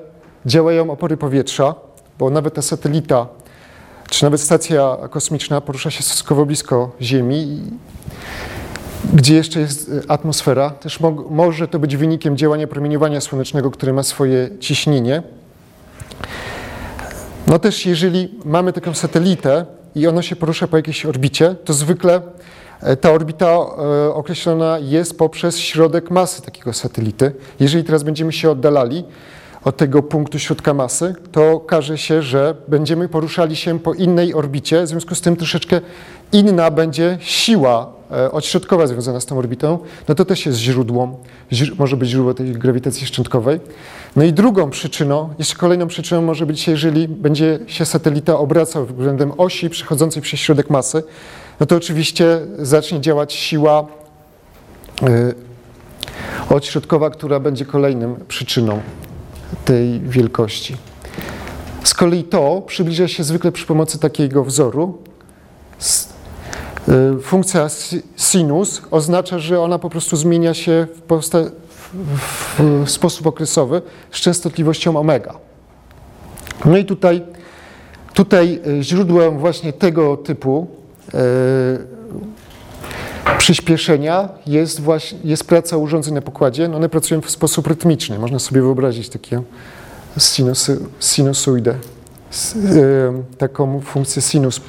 działają 0.46 0.90
opory 0.90 1.16
powietrza, 1.16 1.74
bo 2.18 2.30
nawet 2.30 2.54
ta 2.54 2.62
satelita, 2.62 3.26
czy 4.10 4.24
nawet 4.24 4.40
stacja 4.40 4.96
kosmiczna 5.10 5.60
porusza 5.60 5.90
się 5.90 6.02
stosunkowo 6.02 6.46
blisko 6.46 6.90
Ziemi 7.00 7.62
gdzie 9.14 9.34
jeszcze 9.34 9.60
jest 9.60 9.90
e, 10.06 10.10
atmosfera. 10.10 10.70
Też 10.70 11.00
mo 11.00 11.10
może 11.10 11.68
to 11.68 11.78
być 11.78 11.96
wynikiem 11.96 12.36
działania 12.36 12.66
promieniowania 12.66 13.20
słonecznego, 13.20 13.70
które 13.70 13.92
ma 13.92 14.02
swoje 14.02 14.48
ciśnienie. 14.60 15.22
No 17.46 17.58
też 17.58 17.86
jeżeli 17.86 18.34
mamy 18.44 18.72
taką 18.72 18.94
satelitę 18.94 19.66
i 19.94 20.06
ono 20.06 20.22
się 20.22 20.36
porusza 20.36 20.68
po 20.68 20.76
jakiejś 20.76 21.06
orbicie, 21.06 21.54
to 21.64 21.72
zwykle 21.72 22.20
e, 22.80 22.96
ta 22.96 23.12
orbita 23.12 23.46
e, 23.46 24.14
określona 24.14 24.78
jest 24.78 25.18
poprzez 25.18 25.58
środek 25.58 26.10
masy 26.10 26.42
takiego 26.42 26.72
satelity. 26.72 27.32
Jeżeli 27.60 27.84
teraz 27.84 28.02
będziemy 28.02 28.32
się 28.32 28.50
oddalali 28.50 29.04
od 29.66 29.76
tego 29.76 30.02
punktu 30.02 30.38
środka 30.38 30.74
masy, 30.74 31.14
to 31.32 31.52
okaże 31.52 31.98
się, 31.98 32.22
że 32.22 32.54
będziemy 32.68 33.08
poruszali 33.08 33.56
się 33.56 33.78
po 33.78 33.94
innej 33.94 34.34
orbicie, 34.34 34.82
w 34.82 34.88
związku 34.88 35.14
z 35.14 35.20
tym 35.20 35.36
troszeczkę 35.36 35.80
inna 36.32 36.70
będzie 36.70 37.18
siła 37.20 37.92
e, 38.10 38.30
odśrodkowa 38.32 38.86
związana 38.86 39.20
z 39.20 39.26
tą 39.26 39.38
orbitą, 39.38 39.78
no 40.08 40.14
to 40.14 40.24
też 40.24 40.46
jest 40.46 40.58
źródło, 40.58 41.20
źr- 41.52 41.78
może 41.78 41.96
być 41.96 42.08
źródło 42.08 42.34
tej 42.34 42.52
grawitacji 42.52 43.06
szczątkowej. 43.06 43.60
No 44.16 44.24
i 44.24 44.32
drugą 44.32 44.70
przyczyną, 44.70 45.34
jeszcze 45.38 45.56
kolejną 45.56 45.86
przyczyną 45.86 46.22
może 46.22 46.46
być, 46.46 46.68
jeżeli 46.68 47.08
będzie 47.08 47.58
się 47.66 47.84
satelita 47.84 48.38
obracał 48.38 48.86
względem 48.86 49.32
osi 49.36 49.70
przechodzącej 49.70 50.22
przez 50.22 50.40
środek 50.40 50.70
masy, 50.70 51.02
no 51.60 51.66
to 51.66 51.76
oczywiście 51.76 52.40
zacznie 52.58 53.00
działać 53.00 53.32
siła 53.34 53.86
y, 55.02 55.34
odśrodkowa, 56.54 57.10
która 57.10 57.40
będzie 57.40 57.64
kolejnym 57.64 58.16
przyczyną 58.28 58.80
tej 59.64 60.00
wielkości. 60.00 60.76
Z 61.84 61.94
kolei 61.94 62.24
to 62.24 62.62
przybliża 62.66 63.08
się 63.08 63.24
zwykle 63.24 63.52
przy 63.52 63.66
pomocy 63.66 63.98
takiego 63.98 64.44
wzoru. 64.44 64.98
Y, 67.18 67.22
Funkcja 67.22 67.68
si- 67.68 68.02
sinus 68.16 68.82
oznacza, 68.90 69.38
że 69.38 69.60
ona 69.60 69.78
po 69.78 69.90
prostu 69.90 70.16
zmienia 70.16 70.54
się 70.54 70.86
w, 70.96 71.02
posta- 71.02 71.50
w 72.58 72.90
sposób 72.90 73.26
okresowy 73.26 73.82
z 74.10 74.20
częstotliwością 74.20 74.96
omega. 74.96 75.34
No 76.64 76.76
i 76.76 76.84
tutaj, 76.84 77.22
tutaj 78.14 78.60
y, 78.66 78.82
źródłem 78.82 79.38
właśnie 79.38 79.72
tego 79.72 80.16
typu 80.16 80.66
y, 81.08 81.95
przyspieszenia 83.38 84.28
jest, 84.46 84.80
właśnie, 84.80 85.18
jest 85.24 85.44
praca 85.44 85.76
urządzeń 85.76 86.14
na 86.14 86.22
pokładzie. 86.22 86.68
No 86.68 86.76
one 86.76 86.88
pracują 86.88 87.20
w 87.20 87.30
sposób 87.30 87.66
rytmiczny. 87.66 88.18
Można 88.18 88.38
sobie 88.38 88.62
wyobrazić 88.62 89.08
takie 89.08 89.42
sinusy, 90.18 90.78
sinusoidę, 91.00 91.74
taką 93.38 93.80
funkcję 93.80 94.22
sinus 94.22 94.60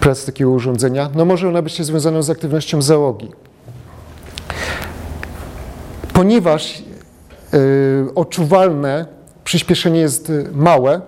pracy 0.00 0.26
takiego 0.26 0.50
urządzenia. 0.50 1.10
No 1.14 1.24
może 1.24 1.48
ona 1.48 1.62
być 1.62 1.82
związana 1.82 2.22
z 2.22 2.30
aktywnością 2.30 2.82
załogi. 2.82 3.28
Ponieważ 6.12 6.82
y, 7.54 8.14
odczuwalne 8.14 9.06
przyspieszenie 9.44 10.00
jest 10.00 10.30
y, 10.30 10.48
małe, 10.52 11.00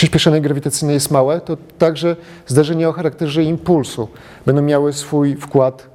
przyspieszenie 0.00 0.40
grawitacyjne 0.40 0.92
jest 0.92 1.10
małe, 1.10 1.40
to 1.40 1.56
także 1.78 2.16
zdarzenia 2.46 2.88
o 2.88 2.92
charakterze 2.92 3.44
impulsu 3.44 4.08
będą 4.46 4.62
miały 4.62 4.92
swój 4.92 5.36
wkład 5.36 5.86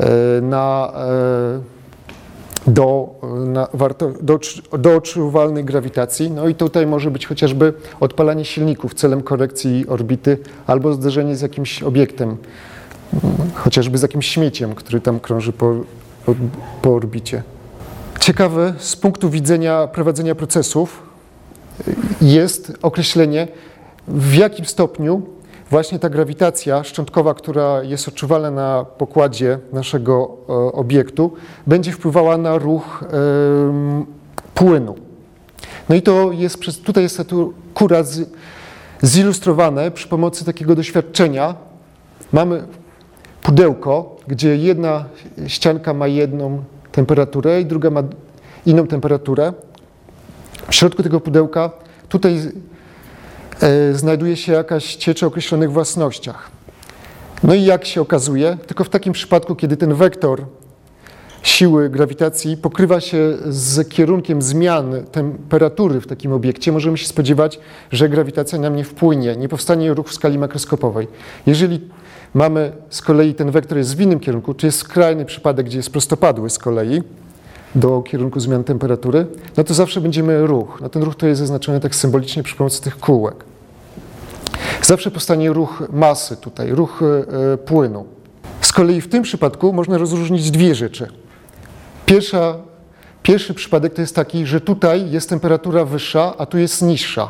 y, 0.00 0.42
na, 0.42 0.92
y, 2.66 2.70
do, 2.70 3.08
na 3.46 3.68
warto, 3.74 4.12
do, 4.20 4.38
do 4.78 4.96
odczuwalnej 4.96 5.64
grawitacji. 5.64 6.30
No 6.30 6.48
i 6.48 6.54
tutaj 6.54 6.86
może 6.86 7.10
być 7.10 7.26
chociażby 7.26 7.72
odpalanie 8.00 8.44
silników 8.44 8.94
celem 8.94 9.22
korekcji 9.22 9.88
orbity 9.88 10.38
albo 10.66 10.92
zderzenie 10.92 11.36
z 11.36 11.40
jakimś 11.40 11.82
obiektem, 11.82 12.36
chociażby 13.54 13.98
z 13.98 14.02
jakimś 14.02 14.26
śmieciem, 14.26 14.74
który 14.74 15.00
tam 15.00 15.20
krąży 15.20 15.52
po, 15.52 15.74
po 16.82 16.94
orbicie. 16.94 17.42
Ciekawe 18.20 18.74
z 18.78 18.96
punktu 18.96 19.30
widzenia 19.30 19.86
prowadzenia 19.86 20.34
procesów 20.34 21.07
jest 22.20 22.72
określenie, 22.82 23.48
w 24.08 24.34
jakim 24.34 24.64
stopniu 24.64 25.22
właśnie 25.70 25.98
ta 25.98 26.08
grawitacja 26.10 26.84
szczątkowa, 26.84 27.34
która 27.34 27.82
jest 27.82 28.08
odczuwalna 28.08 28.50
na 28.50 28.84
pokładzie 28.98 29.58
naszego 29.72 30.36
e, 30.48 30.52
obiektu, 30.52 31.32
będzie 31.66 31.92
wpływała 31.92 32.36
na 32.38 32.58
ruch 32.58 33.04
płynu. 34.54 34.94
No 35.88 35.94
i 35.94 36.02
to 36.02 36.32
jest, 36.32 36.58
przez- 36.58 36.78
tutaj 36.80 37.02
jest 37.02 37.28
to 37.28 37.50
akurat 37.74 38.06
zilustrowane 39.02 39.90
przy 39.90 40.08
pomocy 40.08 40.44
takiego 40.44 40.74
doświadczenia. 40.74 41.54
Mamy 42.32 42.62
pudełko, 43.42 44.16
gdzie 44.26 44.56
jedna 44.56 45.04
ścianka 45.46 45.94
ma 45.94 46.06
jedną 46.06 46.62
temperaturę 46.92 47.60
i 47.60 47.66
druga 47.66 47.90
ma 47.90 48.02
inną 48.66 48.86
temperaturę. 48.86 49.52
W 50.70 50.74
środku 50.74 51.02
tego 51.02 51.20
pudełka 51.20 51.70
tutaj 52.08 52.40
e, 53.60 53.94
znajduje 53.94 54.36
się 54.36 54.52
jakaś 54.52 54.96
ciecz 54.96 55.22
o 55.22 55.26
określonych 55.26 55.72
własnościach. 55.72 56.50
No 57.42 57.54
i 57.54 57.64
jak 57.64 57.84
się 57.84 58.00
okazuje, 58.00 58.58
tylko 58.66 58.84
w 58.84 58.88
takim 58.88 59.12
przypadku, 59.12 59.56
kiedy 59.56 59.76
ten 59.76 59.94
wektor 59.94 60.44
siły 61.42 61.90
grawitacji 61.90 62.56
pokrywa 62.56 63.00
się 63.00 63.36
z 63.48 63.88
kierunkiem 63.88 64.42
zmian 64.42 64.92
temperatury 65.12 66.00
w 66.00 66.06
takim 66.06 66.32
obiekcie, 66.32 66.72
możemy 66.72 66.98
się 66.98 67.06
spodziewać, 67.06 67.60
że 67.92 68.08
grawitacja 68.08 68.58
nam 68.58 68.76
nie 68.76 68.84
wpłynie, 68.84 69.36
nie 69.36 69.48
powstanie 69.48 69.94
ruch 69.94 70.08
w 70.08 70.14
skali 70.14 70.38
makroskopowej. 70.38 71.08
Jeżeli 71.46 71.80
mamy 72.34 72.72
z 72.90 73.02
kolei 73.02 73.34
ten 73.34 73.50
wektor 73.50 73.78
jest 73.78 73.96
w 73.96 74.00
innym 74.00 74.20
kierunku, 74.20 74.54
czy 74.54 74.66
jest 74.66 74.78
skrajny 74.78 75.24
przypadek, 75.24 75.66
gdzie 75.66 75.76
jest 75.76 75.90
prostopadły 75.90 76.50
z 76.50 76.58
kolei 76.58 77.02
do 77.74 78.02
kierunku 78.02 78.40
zmian 78.40 78.64
temperatury, 78.64 79.26
no 79.56 79.64
to 79.64 79.74
zawsze 79.74 80.00
będziemy 80.00 80.46
ruch. 80.46 80.78
No 80.80 80.88
ten 80.88 81.02
ruch 81.02 81.14
to 81.14 81.26
jest 81.26 81.38
zaznaczony 81.38 81.80
tak 81.80 81.94
symbolicznie 81.94 82.42
przy 82.42 82.56
pomocy 82.56 82.82
tych 82.82 82.98
kółek. 82.98 83.44
Zawsze 84.82 85.10
powstanie 85.10 85.52
ruch 85.52 85.82
masy 85.92 86.36
tutaj, 86.36 86.70
ruch 86.70 87.00
e, 87.52 87.56
płynu. 87.56 88.06
Z 88.60 88.72
kolei 88.72 89.00
w 89.00 89.08
tym 89.08 89.22
przypadku 89.22 89.72
można 89.72 89.98
rozróżnić 89.98 90.50
dwie 90.50 90.74
rzeczy. 90.74 91.08
Pierwsza, 92.06 92.54
pierwszy 93.22 93.54
przypadek 93.54 93.94
to 93.94 94.00
jest 94.00 94.14
taki, 94.14 94.46
że 94.46 94.60
tutaj 94.60 95.10
jest 95.10 95.28
temperatura 95.28 95.84
wyższa, 95.84 96.34
a 96.38 96.46
tu 96.46 96.58
jest 96.58 96.82
niższa. 96.82 97.28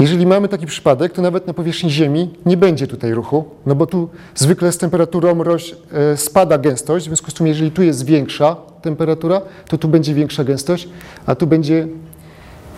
Jeżeli 0.00 0.26
mamy 0.26 0.48
taki 0.48 0.66
przypadek, 0.66 1.12
to 1.12 1.22
nawet 1.22 1.46
na 1.46 1.54
powierzchni 1.54 1.90
Ziemi 1.90 2.30
nie 2.46 2.56
będzie 2.56 2.86
tutaj 2.86 3.12
ruchu, 3.14 3.44
no 3.66 3.74
bo 3.74 3.86
tu 3.86 4.08
zwykle 4.34 4.72
z 4.72 4.78
temperaturą 4.78 5.42
roś, 5.42 5.74
e, 5.92 6.16
spada 6.16 6.58
gęstość, 6.58 7.04
w 7.04 7.08
związku 7.08 7.30
z 7.30 7.34
tym 7.34 7.46
jeżeli 7.46 7.70
tu 7.70 7.82
jest 7.82 8.04
większa 8.04 8.56
temperatura, 8.82 9.40
to 9.68 9.78
tu 9.78 9.88
będzie 9.88 10.14
większa 10.14 10.44
gęstość, 10.44 10.88
a 11.26 11.34
tu 11.34 11.46
będzie, 11.46 11.88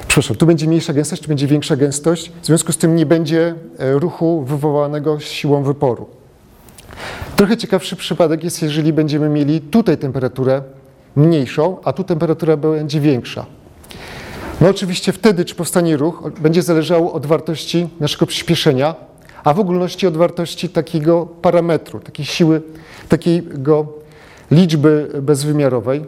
przepraszam, 0.09 0.37
tu 0.37 0.47
będzie 0.47 0.67
mniejsza 0.67 0.93
gęstość, 0.93 1.23
tu 1.23 1.29
będzie 1.29 1.47
większa 1.47 1.77
gęstość, 1.77 2.33
w 2.43 2.47
związku 2.47 2.73
z 2.73 2.79
tym 2.79 2.97
nie 2.97 3.07
będzie 3.07 3.55
e, 3.79 3.93
ruchu 3.93 4.43
wywołanego 4.43 5.21
siłą 5.21 5.63
wyporu. 5.63 6.07
Trochę 7.37 7.57
ciekawszy 7.57 7.97
przypadek 7.97 8.45
jest, 8.45 8.63
jeżeli 8.63 8.93
będziemy 8.93 9.29
mieli 9.29 9.61
tutaj 9.61 9.99
temperaturę 9.99 10.63
mniejszą, 11.17 11.77
a 11.85 11.93
tu 11.93 12.05
temperatura 12.05 12.57
będzie 12.57 13.01
większa. 13.01 13.47
No 14.61 14.69
oczywiście 14.69 15.13
wtedy, 15.13 15.45
czy 15.45 15.55
powstanie 15.55 15.97
ruch, 15.97 16.31
będzie 16.41 16.63
zależało 16.63 17.13
od 17.13 17.27
wartości 17.27 17.89
naszego 18.01 18.27
przyspieszenia, 18.27 18.95
a 19.45 19.55
w 19.55 19.61
ogólności 19.61 20.07
od 20.07 20.17
wartości 20.17 20.69
takiego 20.69 21.27
parametru, 21.27 22.01
takiej 22.01 22.27
siły, 22.27 22.63
takiego 23.09 23.87
liczby 24.53 25.09
bezwymiarowej. 25.23 26.05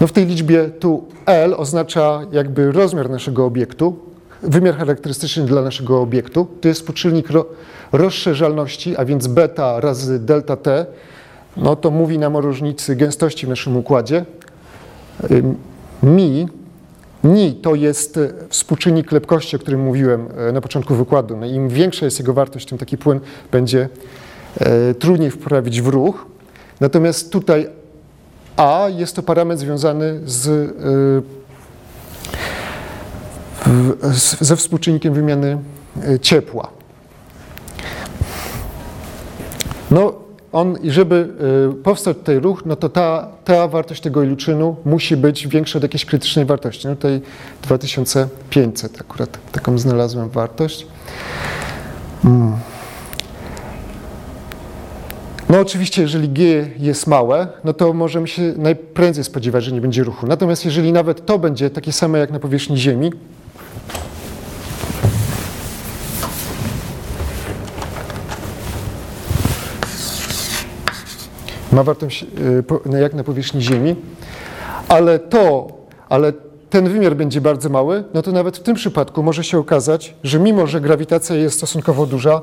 No 0.00 0.06
w 0.06 0.12
tej 0.12 0.26
liczbie 0.26 0.70
tu 0.80 1.04
L 1.26 1.54
oznacza 1.56 2.20
jakby 2.32 2.72
rozmiar 2.72 3.10
naszego 3.10 3.46
obiektu, 3.46 3.96
wymiar 4.42 4.76
charakterystyczny 4.76 5.44
dla 5.44 5.62
naszego 5.62 6.00
obiektu. 6.00 6.46
To 6.60 6.68
jest 6.68 6.80
współczynnik 6.80 7.30
ro, 7.30 7.46
rozszerzalności, 7.92 8.96
a 8.96 9.04
więc 9.04 9.26
beta 9.26 9.80
razy 9.80 10.18
delta 10.18 10.56
t. 10.56 10.86
No 11.56 11.76
to 11.76 11.90
mówi 11.90 12.18
nam 12.18 12.36
o 12.36 12.40
różnicy 12.40 12.96
gęstości 12.96 13.46
w 13.46 13.48
naszym 13.48 13.76
układzie. 13.76 14.24
Mi, 16.02 16.48
ni 17.24 17.54
to 17.54 17.74
jest 17.74 18.18
współczynnik 18.48 19.12
lepkości, 19.12 19.56
o 19.56 19.58
którym 19.58 19.80
mówiłem 19.80 20.28
e, 20.48 20.52
na 20.52 20.60
początku 20.60 20.94
wykładu. 20.94 21.36
No 21.36 21.46
Im 21.46 21.68
większa 21.68 22.04
jest 22.04 22.18
jego 22.18 22.34
wartość, 22.34 22.66
tym 22.66 22.78
taki 22.78 22.98
płyn 22.98 23.20
będzie 23.52 23.88
trudniej 24.98 25.30
wprawić 25.30 25.82
w 25.82 25.88
ruch. 25.88 26.26
Natomiast 26.80 27.32
tutaj 27.32 27.68
A 28.56 28.86
jest 28.96 29.16
to 29.16 29.22
parametr 29.22 29.60
związany 29.60 30.20
z 30.24 30.48
e, 30.48 31.34
ze 34.40 34.56
współczynnikiem 34.56 35.14
wymiany 35.14 35.58
e, 36.08 36.18
ciepła. 36.18 36.68
No, 39.90 40.14
on, 40.52 40.78
żeby 40.84 41.28
e, 41.70 41.82
powstał 41.82 42.14
tutaj 42.14 42.40
ruch, 42.40 42.62
no 42.66 42.76
to 42.76 42.88
ta, 42.88 43.28
ta 43.44 43.68
wartość 43.68 44.00
tego 44.00 44.22
iluczynu 44.22 44.76
musi 44.84 45.16
być 45.16 45.48
większa 45.48 45.78
od 45.78 45.82
jakiejś 45.82 46.04
krytycznej 46.04 46.44
wartości. 46.44 46.88
No 46.88 46.96
tutaj 46.96 47.20
2500 47.62 49.00
akurat 49.00 49.38
taką 49.52 49.78
znalazłem 49.78 50.28
wartość. 50.28 50.86
Hmm. 52.22 52.56
No 55.54 55.60
oczywiście, 55.60 56.02
jeżeli 56.02 56.28
G 56.28 56.70
jest 56.78 57.06
małe, 57.06 57.46
no 57.64 57.72
to 57.72 57.92
możemy 57.92 58.28
się 58.28 58.42
najprędzej 58.56 59.24
spodziewać, 59.24 59.64
że 59.64 59.72
nie 59.72 59.80
będzie 59.80 60.04
ruchu. 60.04 60.26
Natomiast 60.26 60.64
jeżeli 60.64 60.92
nawet 60.92 61.26
to 61.26 61.38
będzie 61.38 61.70
takie 61.70 61.92
same 61.92 62.18
jak 62.18 62.30
na 62.30 62.38
powierzchni 62.38 62.76
Ziemi, 62.76 63.12
ma 71.72 71.82
wartość 71.82 72.26
y, 72.94 72.98
jak 73.00 73.14
na 73.14 73.24
powierzchni 73.24 73.62
Ziemi, 73.62 73.96
ale 74.88 75.18
to, 75.18 75.68
ale 76.08 76.32
ten 76.70 76.88
wymiar 76.88 77.16
będzie 77.16 77.40
bardzo 77.40 77.68
mały, 77.68 78.04
no 78.14 78.22
to 78.22 78.32
nawet 78.32 78.56
w 78.56 78.62
tym 78.62 78.74
przypadku 78.74 79.22
może 79.22 79.44
się 79.44 79.58
okazać, 79.58 80.14
że 80.24 80.38
mimo, 80.38 80.66
że 80.66 80.80
grawitacja 80.80 81.36
jest 81.36 81.56
stosunkowo 81.56 82.06
duża, 82.06 82.40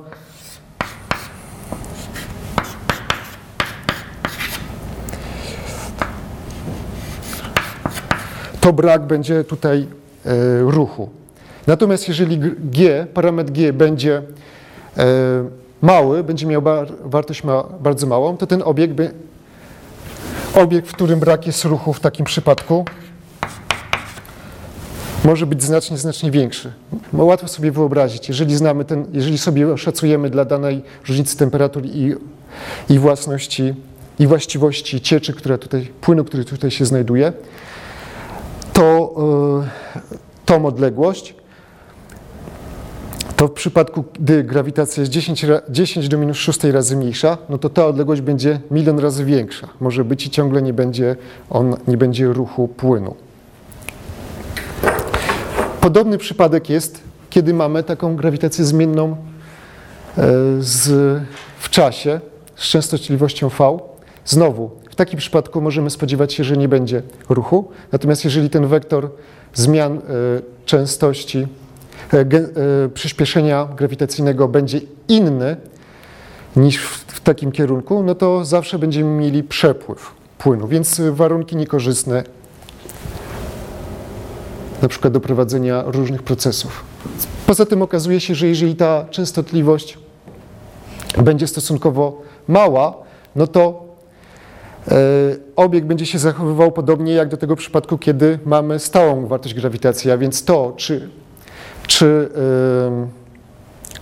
to 8.62 8.74
brak 8.74 9.08
będzie 9.08 9.44
tutaj 9.44 9.88
e, 10.26 10.62
ruchu. 10.62 11.10
Natomiast 11.68 12.08
jeżeli 12.08 12.40
G, 12.60 13.08
parametr 13.14 13.52
G 13.52 13.74
będzie 13.74 14.22
e, 14.98 15.06
mały, 15.82 16.24
będzie 16.24 16.46
miał 16.46 16.62
wartość 17.04 17.42
bardzo 17.80 18.08
małą, 18.08 18.38
to 18.38 18.48
ten 18.48 18.62
obiekt, 18.66 18.94
obiekt, 20.56 20.88
w 20.88 20.94
którym 20.94 21.20
brak 21.20 21.48
jest 21.48 21.66
ruchu 21.66 21.94
w 21.94 22.00
takim 22.00 22.26
przypadku, 22.26 22.86
może 25.24 25.46
być 25.46 25.64
znacznie, 25.64 25.98
znacznie 25.98 26.32
większy. 26.32 26.74
Łatwo 27.14 27.48
sobie 27.48 27.72
wyobrazić, 27.72 28.28
jeżeli 28.28 28.56
znamy 28.56 28.86
ten, 28.86 29.06
jeżeli 29.14 29.38
sobie 29.38 29.74
oszacujemy 29.74 30.30
dla 30.30 30.46
danej 30.46 30.84
różnicy 31.08 31.38
temperatur 31.38 31.86
i, 31.86 32.16
i 32.90 33.00
własności, 33.00 33.74
i 34.20 34.28
właściwości 34.28 35.02
cieczy, 35.02 35.34
która 35.34 35.58
tutaj, 35.58 35.88
płynu, 36.02 36.24
który 36.24 36.46
tutaj 36.46 36.72
się 36.72 36.86
znajduje, 36.86 37.34
to 38.74 39.14
yy, 39.96 40.10
tą 40.46 40.66
odległość, 40.66 41.36
to 43.42 43.48
w 43.48 43.52
przypadku, 43.52 44.04
gdy 44.20 44.44
grawitacja 44.44 45.02
jest 45.02 45.12
10, 45.12 45.46
10 45.70 46.10
do 46.10 46.18
minus 46.18 46.38
6 46.38 46.64
razy 46.64 46.96
mniejsza, 46.96 47.38
no 47.50 47.58
to 47.58 47.70
ta 47.70 47.88
odległość 47.88 48.22
będzie 48.22 48.60
milion 48.72 49.00
razy 49.00 49.26
większa. 49.26 49.68
Może 49.80 50.06
być 50.06 50.26
i 50.26 50.30
ciągle 50.30 50.62
nie 50.62 50.74
będzie, 50.74 51.16
on, 51.50 51.76
nie 51.88 51.98
będzie 51.98 52.26
ruchu 52.26 52.68
płynu. 52.68 53.16
Podobny 55.82 56.18
przypadek 56.18 56.70
jest, 56.70 57.02
kiedy 57.30 57.54
mamy 57.54 57.84
taką 57.84 58.16
grawitację 58.16 58.66
zmienną 58.66 59.10
e, 59.10 59.16
z, 60.60 60.90
w 61.60 61.70
czasie 61.70 62.20
z 62.56 62.64
częstotliwością 62.64 63.50
V. 63.50 63.80
Znowu, 64.26 64.72
takim 65.06 65.20
przypadku 65.20 65.62
możemy 65.62 65.90
spodziewać 65.90 66.34
się, 66.34 66.44
że 66.44 66.58
nie 66.58 66.68
będzie 66.68 67.02
ruchu. 67.30 67.70
Natomiast 67.92 68.24
jeżeli 68.24 68.50
ten 68.50 68.68
wektor 68.68 69.12
zmian 69.54 69.98
e, 69.98 70.02
częstości 70.66 71.48
E, 72.14 72.20
e, 72.20 72.90
przyspieszenia 72.90 73.68
grawitacyjnego 73.76 74.48
będzie 74.48 74.80
inny 75.08 75.58
niż 76.56 76.78
w, 77.08 77.20
takim 77.20 77.52
kierunku, 77.52 78.04
no 78.04 78.16
to 78.16 78.46
zawsze 78.46 78.80
będziemy 78.80 79.10
mieli 79.10 79.44
przepływ 79.44 80.12
płynu, 80.38 80.68
więc 80.68 81.02
warunki 81.12 81.56
niekorzystne 81.56 82.24
na 84.82 84.88
przykład 84.88 85.14
do 85.14 85.20
prowadzenia 85.20 85.84
różnych 85.86 86.24
procesów. 86.24 86.84
Poza 87.48 87.66
tym 87.66 87.82
okazuje 87.82 88.20
się, 88.20 88.36
że 88.36 88.48
jeżeli 88.48 88.76
ta 88.76 89.06
częstotliwość 89.10 89.98
będzie 91.24 91.48
stosunkowo 91.48 92.22
mała, 92.48 92.94
no 93.36 93.48
to 93.48 93.91
e, 94.88 94.96
obiekt 95.56 95.88
będzie 95.88 96.06
się 96.06 96.20
zachowywał 96.20 96.72
podobnie 96.72 97.14
jak 97.14 97.30
do 97.30 97.38
tego 97.38 97.56
przypadku, 97.56 97.98
kiedy 97.98 98.40
mamy 98.46 98.80
stałą 98.80 99.28
wartość 99.28 99.56
grawitacji, 99.56 100.12
a 100.12 100.18
więc 100.18 100.46
to, 100.46 100.74
czy 100.78 101.10
czy 101.88 102.30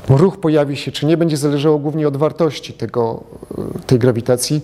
ruch 0.09 0.37
pojawi 0.37 0.77
się, 0.77 0.91
czy 0.91 1.05
nie, 1.05 1.17
będzie 1.17 1.37
zależało 1.37 1.79
głównie 1.79 2.07
od 2.07 2.17
wartości 2.17 2.73
tego, 2.73 3.23
y, 3.77 3.85
tej 3.85 3.99
grawitacji. 3.99 4.61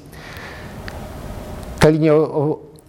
Ta 1.80 1.90
linia 1.90 2.14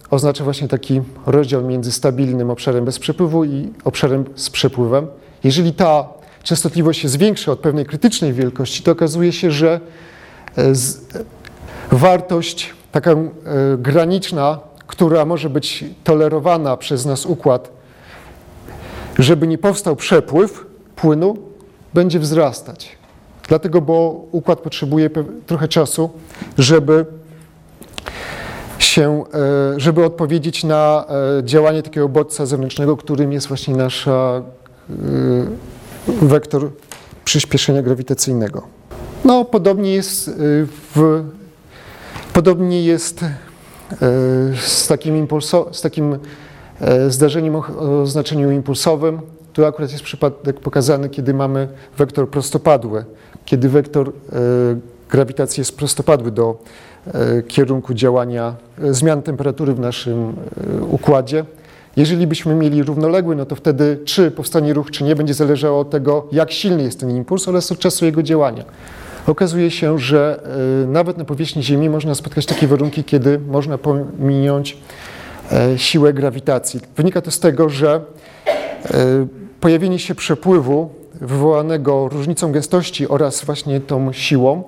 oznacza 0.09 0.43
właśnie 0.43 0.67
taki 0.67 1.01
rozdział 1.25 1.63
między 1.63 1.91
stabilnym 1.91 2.49
obszarem 2.49 2.85
bez 2.85 2.99
przepływu 2.99 3.45
i 3.45 3.73
obszarem 3.83 4.25
z 4.35 4.49
przepływem. 4.49 5.07
Jeżeli 5.43 5.73
ta 5.73 6.09
częstotliwość 6.43 7.03
jest 7.03 7.17
większa 7.17 7.51
od 7.51 7.59
pewnej 7.59 7.85
krytycznej 7.85 8.33
wielkości, 8.33 8.83
to 8.83 8.91
okazuje 8.91 9.31
się, 9.31 9.51
że 9.51 9.79
e, 10.57 10.73
wartość 11.91 12.73
taka 12.91 13.11
e, 13.11 13.17
graniczna, 13.77 14.59
która 14.87 15.25
może 15.25 15.49
być 15.49 15.85
tolerowana 16.03 16.77
przez 16.77 17.05
nas 17.05 17.25
układ 17.25 17.77
żeby 19.19 19.47
nie 19.47 19.57
powstał 19.57 19.95
przepływ 19.95 20.65
płynu, 20.95 21.37
będzie 21.93 22.19
wzrastać. 22.19 22.97
Dlatego, 23.47 23.81
bo 23.81 24.25
układ 24.31 24.59
potrzebuje 24.59 25.09
trochę 25.45 25.67
czasu, 25.67 26.09
żeby 26.57 27.05
się, 28.79 29.23
e, 29.33 29.79
żeby 29.79 30.05
odpowiedzieć 30.05 30.63
na 30.63 31.05
e, 31.39 31.43
działanie 31.43 31.83
takiego 31.83 32.09
bodźca 32.09 32.45
zewnętrznego, 32.45 32.97
którym 32.97 33.33
jest 33.33 33.47
właśnie 33.47 33.75
nasz 33.75 34.09
wektor 36.21 36.71
przyspieszenia 37.25 37.81
grawitacyjnego. 37.81 38.61
No, 39.25 39.45
podobnie 39.45 39.93
jest 39.93 40.31
w, 40.95 41.23
podobnie 42.37 42.83
jest 42.83 43.25
z 44.55 44.87
takim, 44.87 45.17
impulso, 45.17 45.69
z 45.71 45.81
takim 45.81 46.19
zdarzeniem 47.09 47.55
o 47.55 48.05
znaczeniu 48.05 48.51
impulsowym. 48.51 49.21
Tu 49.53 49.65
akurat 49.65 49.91
jest 49.91 50.03
przypadek 50.03 50.59
pokazany, 50.59 51.09
kiedy 51.09 51.33
mamy 51.33 51.67
wektor 51.97 52.29
prostopadły, 52.29 53.05
kiedy 53.45 53.69
wektor 53.69 54.11
grawitacji 55.09 55.61
jest 55.61 55.77
prostopadły 55.77 56.31
do 56.31 56.57
E, 57.13 57.43
kierunku 57.43 57.93
działania 57.93 58.55
e, 58.83 58.93
zmian 58.93 59.21
temperatury 59.21 59.73
w 59.73 59.79
naszym 59.79 60.35
e, 60.79 60.83
układzie. 60.83 61.45
Jeżeli 61.95 62.27
byśmy 62.27 62.55
mieli 62.55 62.83
równoległy, 62.83 63.35
no 63.35 63.45
to 63.45 63.55
wtedy 63.55 63.99
czy 64.05 64.31
powstanie 64.31 64.73
ruch, 64.73 64.91
czy 64.91 65.03
nie, 65.03 65.15
będzie 65.15 65.33
zależało 65.33 65.79
od 65.79 65.89
tego, 65.89 66.27
jak 66.31 66.51
silny 66.51 66.83
jest 66.83 66.99
ten 66.99 67.11
impuls 67.11 67.47
oraz 67.47 67.71
od 67.71 67.79
czasu 67.79 68.05
jego 68.05 68.23
działania. 68.23 68.63
Okazuje 69.27 69.71
się, 69.71 69.99
że 69.99 70.41
nawet 70.87 71.17
na 71.17 71.25
powierzchni 71.25 71.63
Ziemi 71.63 71.89
można 71.89 72.15
spotkać 72.15 72.45
takie 72.45 72.67
warunki, 72.67 73.03
kiedy 73.03 73.39
można 73.39 73.77
pominąć 73.77 74.77
siłę 75.77 76.13
grawitacji. 76.13 76.79
Wynika 76.97 77.21
to 77.21 77.31
z 77.31 77.39
tego, 77.39 77.69
że 77.69 78.01
pojawienie 79.59 79.99
się 79.99 80.15
przepływu 80.15 80.89
wywołanego 81.21 82.09
różnicą 82.09 82.51
gęstości 82.51 83.07
oraz 83.07 83.45
właśnie 83.45 83.79
tą 83.79 84.13
siłą 84.13 84.63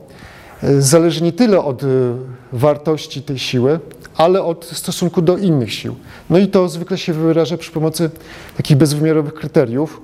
zależy 0.79 1.23
nie 1.23 1.31
tyle 1.31 1.63
od 1.63 1.83
y, 1.83 2.13
wartości 2.53 3.21
tej 3.21 3.39
siły, 3.39 3.79
ale 4.15 4.43
od 4.43 4.65
stosunku 4.65 5.21
do 5.21 5.37
innych 5.37 5.73
sił. 5.73 5.95
No 6.29 6.37
i 6.37 6.47
to 6.47 6.69
zwykle 6.69 6.97
się 6.97 7.13
wyraża 7.13 7.57
przy 7.57 7.71
pomocy 7.71 8.09
takich 8.57 8.77
bezwymiarowych 8.77 9.33
kryteriów. 9.33 10.01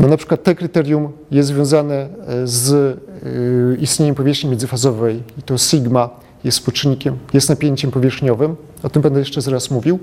No 0.00 0.08
na 0.08 0.16
przykład 0.16 0.42
te 0.42 0.54
kryterium 0.54 1.12
jest 1.30 1.48
związane 1.48 1.94
e, 1.94 2.46
z 2.46 2.72
y, 2.72 3.76
istnieniem 3.80 4.14
powierzchni 4.14 4.50
międzyfazowej 4.50 5.22
i 5.38 5.42
to 5.42 5.58
sigma 5.58 6.10
jest 6.44 6.58
współczynnikiem, 6.58 7.18
jest 7.34 7.48
napięciem 7.48 7.90
powierzchniowym. 7.90 8.56
O 8.82 8.90
tym 8.90 9.02
będę 9.02 9.18
jeszcze 9.18 9.40
zaraz 9.40 9.70
mówił. 9.70 9.98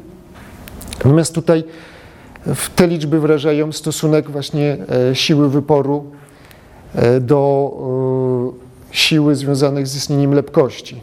Natomiast 0.97 1.35
tutaj 1.35 1.63
te 2.75 2.87
liczby 2.87 3.19
wyrażają 3.19 3.71
stosunek 3.71 4.31
właśnie 4.31 4.77
e, 5.11 5.15
siły 5.15 5.49
wyporu 5.49 6.11
e, 6.95 7.19
do 7.19 7.71
siły 8.91 9.35
związanych 9.35 9.87
z 9.87 9.95
istnieniem 9.95 10.33
lepkości. 10.33 11.01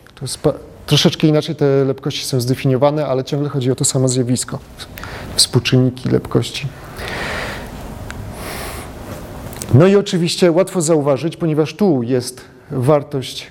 Troszeczkę 0.87 1.27
inaczej 1.27 1.57
te 1.57 1.85
lepkości 1.85 2.25
są 2.25 2.41
zdefiniowane, 2.41 3.07
ale 3.07 3.25
ciągle 3.25 3.49
chodzi 3.49 3.71
o 3.71 3.75
to 3.75 3.85
samo 3.85 4.09
zjawisko. 4.09 4.59
Współczynniki 5.37 6.09
lepkości. 6.09 6.67
No 9.75 9.87
i 9.87 9.97
oczywiście 9.97 10.53
łatwo 10.53 10.81
zauważyć, 10.81 11.37
ponieważ 11.37 11.75
tu 11.75 12.03
jest 12.03 12.41
wartość 12.71 13.51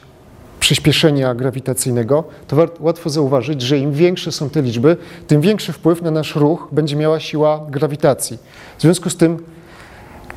przyspieszenia 0.60 1.36
grawitacyjnego, 1.36 2.24
to 2.48 2.68
łatwo 2.80 3.10
zauważyć, 3.10 3.62
że 3.62 3.78
im 3.78 3.92
większe 3.92 4.32
są 4.32 4.50
te 4.50 4.62
liczby, 4.62 4.98
tym 5.28 5.42
większy 5.42 5.74
wpływ 5.74 6.02
na 6.02 6.12
nasz 6.12 6.36
ruch 6.36 6.68
będzie 6.72 6.96
miała 6.96 7.20
siła 7.20 7.66
grawitacji. 7.70 8.38
W 8.78 8.82
związku 8.82 9.10
z 9.10 9.18
tym 9.18 9.38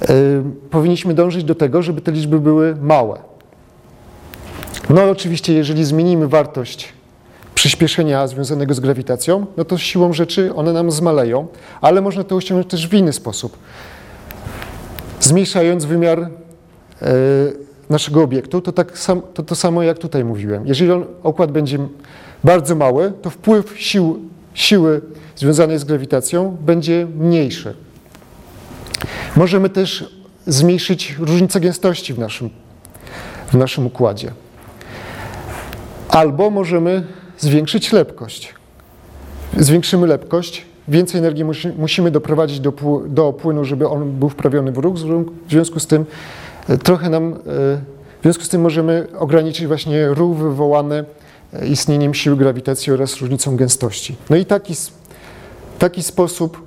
yy, 0.00 0.08
powinniśmy 0.70 1.14
dążyć 1.14 1.44
do 1.44 1.54
tego, 1.54 1.82
żeby 1.82 2.00
te 2.00 2.12
liczby 2.12 2.40
były 2.40 2.76
małe. 2.80 3.18
No 4.90 5.10
oczywiście, 5.10 5.52
jeżeli 5.52 5.84
zmienimy 5.84 6.28
wartość 6.28 6.92
przyspieszenia 7.54 8.26
związanego 8.26 8.74
z 8.74 8.80
grawitacją, 8.80 9.46
no 9.56 9.64
to 9.64 9.78
siłą 9.78 10.12
rzeczy 10.12 10.54
one 10.54 10.72
nam 10.72 10.90
zmaleją, 10.90 11.46
ale 11.80 12.00
można 12.00 12.24
to 12.24 12.36
osiągnąć 12.36 12.70
też 12.70 12.88
w 12.88 12.94
inny 12.94 13.12
sposób. 13.12 13.56
Zmniejszając 15.20 15.84
wymiar 15.84 16.18
e, 16.20 16.28
naszego 17.90 18.22
obiektu, 18.22 18.60
to, 18.60 18.72
tak 18.72 18.98
sam, 18.98 19.22
to 19.34 19.42
to 19.42 19.54
samo 19.54 19.82
jak 19.82 19.98
tutaj 19.98 20.24
mówiłem. 20.24 20.66
Jeżeli 20.66 20.90
on, 20.90 21.04
okład 21.22 21.52
będzie 21.52 21.78
bardzo 22.44 22.74
mały, 22.74 23.12
to 23.22 23.30
wpływ 23.30 23.74
sił, 23.80 24.20
siły 24.54 25.00
związanej 25.36 25.78
z 25.78 25.84
grawitacją 25.84 26.56
będzie 26.60 27.06
mniejszy. 27.18 27.74
Możemy 29.36 29.70
też 29.70 30.16
zmniejszyć 30.46 31.16
różnicę 31.18 31.60
gęstości 31.60 32.14
w 32.14 32.18
naszym, 32.18 32.50
w 33.52 33.54
naszym 33.54 33.86
układzie. 33.86 34.32
Albo 36.08 36.50
możemy 36.50 37.06
zwiększyć 37.38 37.92
lepkość. 37.92 38.54
Zwiększymy 39.56 40.06
lepkość, 40.06 40.64
więcej 40.88 41.18
energii 41.18 41.44
musi, 41.44 41.68
musimy 41.78 42.10
doprowadzić 42.10 42.60
do, 42.60 42.72
do 43.06 43.32
płynu, 43.32 43.64
żeby 43.64 43.88
on 43.88 44.18
był 44.18 44.28
wprawiony 44.28 44.72
w 44.72 44.78
ruch. 44.78 44.96
W 45.46 45.50
związku 45.50 45.80
z 45.80 45.86
tym 45.86 46.06
e, 46.68 46.78
trochę 46.78 47.10
nam, 47.10 47.32
e, 47.32 47.36
w 48.18 48.22
związku 48.22 48.44
z 48.44 48.48
tym 48.48 48.60
możemy 48.60 49.06
ograniczyć 49.18 49.66
właśnie 49.66 50.08
ruch 50.08 50.36
wywołany 50.36 51.04
e, 51.52 51.66
istnieniem 51.66 52.14
siły 52.14 52.36
grawitacji 52.36 52.92
oraz 52.92 53.16
różnicą 53.20 53.56
gęstości. 53.56 54.16
No 54.30 54.36
i 54.36 54.44
taki, 54.44 54.74
taki 55.78 56.02
sposób 56.02 56.62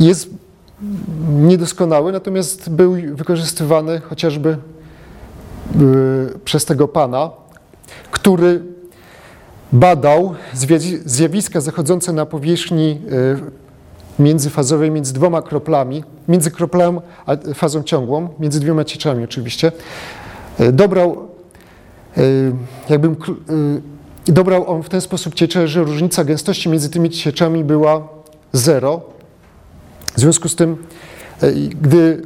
jest 0.00 0.30
niedoskonały, 1.28 2.12
natomiast 2.12 2.70
był 2.70 2.96
wykorzystywany 3.14 4.00
chociażby 4.00 4.56
przez 6.44 6.64
tego 6.64 6.88
pana, 6.88 7.30
który 8.10 8.62
badał 9.72 10.34
zjawiska 11.04 11.60
zachodzące 11.60 12.12
na 12.12 12.26
powierzchni 12.26 13.00
y, 14.18 14.22
międzyfazowej 14.22 14.90
między 14.90 15.12
dwoma 15.12 15.42
kroplami, 15.42 16.04
między 16.28 16.50
kroplą 16.50 17.00
a 17.26 17.36
fazą 17.54 17.82
ciągłą, 17.82 18.28
między 18.38 18.60
dwiema 18.60 18.84
cieczami 18.84 19.24
oczywiście. 19.24 19.72
Y, 20.60 20.72
dobrał, 20.72 21.28
jakbym, 22.88 23.16
dobrał 24.26 24.70
on 24.70 24.82
w 24.82 24.88
ten 24.88 25.00
sposób 25.00 25.34
ciecze, 25.34 25.68
że 25.68 25.84
różnica 25.84 26.24
gęstości 26.24 26.68
między 26.68 26.90
tymi 26.90 27.10
cieczami 27.10 27.64
była 27.64 28.08
zero. 28.52 29.00
W 30.16 30.20
związku 30.20 30.48
z 30.48 30.56
tym, 30.56 30.76
gdy 31.80 32.22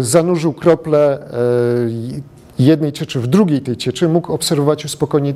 zanurzył 0.00 0.52
krople 0.52 1.18
jednej 2.58 2.92
cieczy 2.92 3.20
w 3.20 3.26
drugiej 3.26 3.60
tej 3.60 3.76
cieczy, 3.76 4.08
mógł 4.08 4.32
obserwować 4.32 4.82
już 4.82 4.92
spokojnie, 4.92 5.34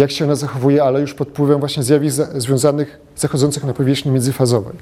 jak 0.00 0.10
się 0.10 0.24
ona 0.24 0.34
zachowuje, 0.34 0.82
ale 0.82 1.00
już 1.00 1.14
pod 1.14 1.28
wpływem 1.28 1.60
właśnie 1.60 1.82
zjawisk 1.82 2.20
związanych, 2.36 3.00
zachodzących 3.16 3.64
na 3.64 3.72
powierzchni 3.72 4.10
międzyfazowej. 4.10 4.76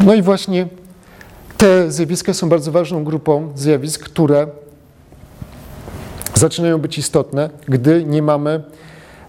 No 0.00 0.14
i 0.14 0.22
właśnie 0.22 0.68
te 1.56 1.92
zjawiska 1.92 2.34
są 2.34 2.48
bardzo 2.48 2.72
ważną 2.72 3.04
grupą 3.04 3.52
zjawisk, 3.54 4.04
które 4.04 4.46
zaczynają 6.34 6.78
być 6.78 6.98
istotne, 6.98 7.50
gdy 7.68 8.04
nie 8.04 8.22
mamy 8.22 8.62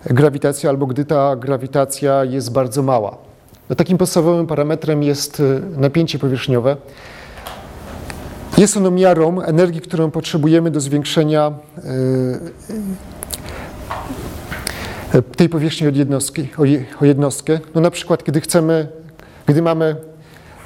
grawitacji 0.05 0.69
albo 0.69 0.85
gdy 0.85 1.05
ta 1.05 1.35
grawitacja 1.35 2.23
jest 2.23 2.51
bardzo 2.51 2.83
mała. 2.83 3.17
No, 3.69 3.75
takim 3.75 3.97
podstawowym 3.97 4.47
parametrem 4.47 5.03
jest 5.03 5.39
y, 5.39 5.61
napięcie 5.77 6.19
powierzchniowe. 6.19 6.77
Jest 8.57 8.77
ono 8.77 8.91
miarą 8.91 9.41
energii, 9.41 9.81
którą 9.81 10.11
potrzebujemy 10.11 10.71
do 10.71 10.79
zwiększenia 10.79 11.51
e, 15.13 15.21
tej 15.21 15.49
powierzchni 15.49 15.87
od 15.87 15.95
jednostki, 15.95 16.47
o 17.01 17.05
jednostkę. 17.05 17.59
No 17.75 17.81
na 17.81 17.91
przykład, 17.91 18.23
kiedy 18.23 18.41
chcemy, 18.41 18.87
gdy 19.45 19.61
mamy 19.61 19.95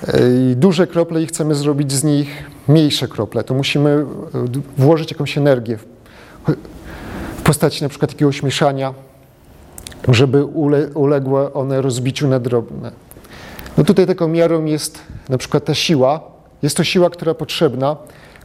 e, 0.08 0.20
duże 0.56 0.88
krople 0.88 1.22
i 1.22 1.26
chcemy 1.26 1.56
zrobić 1.56 1.92
z 1.92 2.04
nich 2.04 2.44
mniejsze 2.68 3.08
krople, 3.08 3.44
to 3.44 3.54
musimy 3.54 3.90
e, 3.90 4.06
włożyć 4.78 5.12
jakąś 5.12 5.38
energię 5.38 5.78
w 7.38 7.42
postaci 7.44 7.84
na 7.84 7.90
przykład 7.90 8.12
jakiegoś 8.12 8.44
mieszania, 8.44 8.94
żeby 10.08 10.46
uległy 10.94 11.54
one 11.54 11.82
rozbiciu 11.82 12.28
na 12.28 12.40
drobne. 12.40 12.92
No 13.78 13.84
tutaj 13.84 14.08
taką 14.08 14.28
miarą 14.28 14.66
jest 14.66 15.00
na 15.30 15.38
przykład 15.38 15.66
ta 15.66 15.74
siła, 15.74 16.37
jest 16.62 16.78
to 16.78 16.84
siła, 16.84 17.10
która 17.10 17.34
potrzebna, 17.34 17.96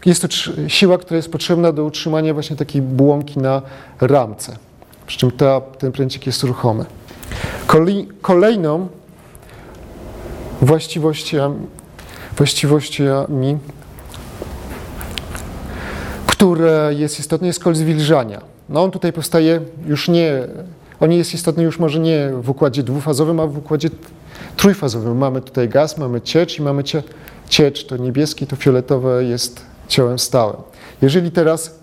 jest 0.06 0.22
to 0.22 0.28
siła, 0.68 0.98
która 0.98 1.16
jest 1.16 1.32
potrzebna 1.32 1.72
do 1.72 1.84
utrzymania 1.84 2.34
właśnie 2.34 2.56
takiej 2.56 2.82
błąki 2.82 3.38
na 3.38 3.62
ramce, 4.00 4.56
przy 5.06 5.18
czym 5.18 5.30
ta, 5.30 5.60
ten 5.60 5.92
pręcik 5.92 6.26
jest 6.26 6.42
ruchomy. 6.42 6.84
Kolejną 8.22 8.88
właściwościami, 10.60 11.56
właściwościami 12.36 13.58
które 16.26 16.90
jest 16.96 17.20
istotne, 17.20 17.46
jest 17.46 17.60
kol 17.60 17.74
zwilżania. 17.74 18.40
No 18.68 18.82
on 18.82 18.90
tutaj 18.90 19.12
powstaje 19.12 19.60
już 19.86 20.08
nie, 20.08 20.32
On 21.00 21.12
jest 21.12 21.34
istotny 21.34 21.62
już 21.62 21.78
może 21.78 21.98
nie 21.98 22.30
w 22.40 22.50
układzie 22.50 22.82
dwufazowym, 22.82 23.40
a 23.40 23.46
w 23.46 23.58
układzie 23.58 23.90
trójfazowym. 24.56 25.18
Mamy 25.18 25.40
tutaj 25.40 25.68
gaz, 25.68 25.98
mamy 25.98 26.20
ciecz 26.20 26.58
i 26.58 26.62
mamy 26.62 26.84
cie, 26.84 27.02
ciecz, 27.52 27.86
to 27.86 27.96
niebieskie, 27.96 28.46
to 28.46 28.56
fioletowe 28.56 29.24
jest 29.24 29.60
ciałem 29.88 30.18
stałym. 30.18 30.56
Jeżeli 31.02 31.30
teraz 31.30 31.78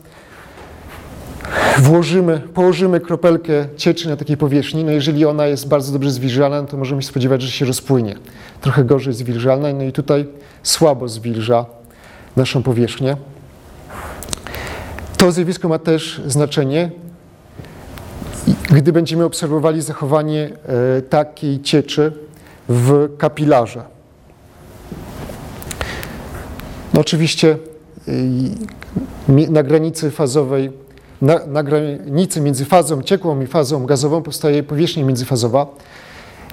włożymy, 1.80 2.42
położymy 2.54 3.00
kropelkę 3.00 3.68
cieczy 3.78 4.10
na 4.10 4.18
takiej 4.18 4.38
powierzchni, 4.38 4.84
no 4.84 4.92
jeżeli 4.92 5.26
ona 5.26 5.48
jest 5.48 5.68
bardzo 5.68 5.94
dobrze 5.94 6.12
zwilżana, 6.12 6.62
no 6.62 6.68
to 6.68 6.78
możemy 6.78 7.02
się 7.02 7.08
spodziewać, 7.08 7.42
że 7.42 7.52
się 7.52 7.66
rozpłynie. 7.66 8.16
Trochę 8.62 8.84
gorzej 8.84 9.14
zwilżalna, 9.14 9.74
no 9.74 9.84
i 9.84 9.92
tutaj 9.92 10.28
słabo 10.64 11.08
zwilża 11.08 11.66
naszą 12.36 12.64
powierzchnię. 12.64 13.18
To 15.18 15.32
zjawisko 15.32 15.70
ma 15.70 15.80
też 15.80 16.22
znaczenie, 16.28 16.92
gdy 18.72 18.94
będziemy 18.94 19.26
obserwowali 19.26 19.82
zachowanie 19.82 20.50
e, 20.98 21.02
takiej 21.02 21.62
cieczy 21.62 22.14
w 22.70 23.10
kapilarze. 23.18 23.99
No 27.00 27.02
oczywiście 27.02 27.58
na 29.28 29.64
granicy 29.64 30.12
fazowej, 30.12 30.72
na, 31.22 31.46
na 31.46 31.64
granicy 31.64 32.42
między 32.42 32.66
fazą 32.66 33.02
ciekłą 33.02 33.42
i 33.42 33.48
fazą 33.48 33.86
gazową 33.86 34.22
powstaje 34.22 34.64
powierzchnia 34.64 35.06
międzyfazowa 35.06 35.68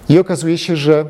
i 0.09 0.19
okazuje 0.19 0.59
się, 0.59 0.77
że 0.77 1.05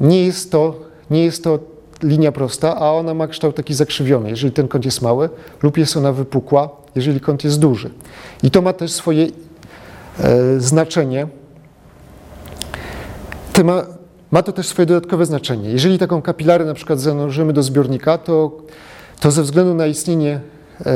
nie 0.00 0.24
jest 0.24 0.52
to, 0.52 0.74
nie 1.10 1.24
jest 1.24 1.44
to 1.44 1.58
linia 2.02 2.32
prosta, 2.32 2.76
a 2.76 2.92
ona 2.92 3.14
ma 3.14 3.26
kształt 3.26 3.56
taki 3.56 3.74
zakrzywiony, 3.74 4.30
jeżeli 4.30 4.52
ten 4.52 4.68
kąt 4.68 4.84
jest 4.84 5.02
mały, 5.02 5.30
lub 5.62 5.78
jest 5.78 5.96
ona 5.96 6.12
wypukła, 6.12 6.68
jeżeli 6.94 7.20
kąt 7.20 7.44
jest 7.44 7.58
duży. 7.58 7.90
I 8.42 8.50
to 8.50 8.62
ma 8.62 8.72
też 8.72 8.92
swoje 8.92 9.26
e, 9.26 10.60
znaczenie. 10.60 11.26
To 13.52 13.64
ma, 14.30 14.42
to 14.42 14.52
też 14.52 14.66
swoje 14.66 14.86
dodatkowe 14.86 15.26
znaczenie. 15.26 15.70
Jeżeli 15.70 15.98
taką 15.98 16.22
kapilarę 16.22 16.64
na 16.64 16.74
przykład 16.74 17.00
zanurzymy 17.00 17.52
do 17.52 17.62
zbiornika, 17.62 18.18
to, 18.18 18.56
to 19.20 19.30
ze 19.30 19.42
względu 19.42 19.74
na 19.74 19.86
istnienie 19.86 20.40
e, 20.86 20.90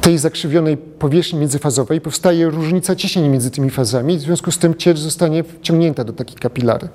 tej 0.00 0.18
zakrzywionej 0.18 0.76
powierzchni 0.76 1.38
międzyfazowej 1.38 2.00
powstaje 2.00 2.50
różnica 2.50 2.96
ciśnień 2.96 3.28
między 3.28 3.50
tymi 3.50 3.70
fazami, 3.70 4.18
w 4.18 4.20
związku 4.20 4.50
z 4.50 4.58
tym 4.58 4.74
ciecz 4.74 4.98
zostanie 4.98 5.44
wciągnięta 5.44 6.04
do 6.04 6.12
takiej 6.12 6.36
kapilary. 6.36 6.88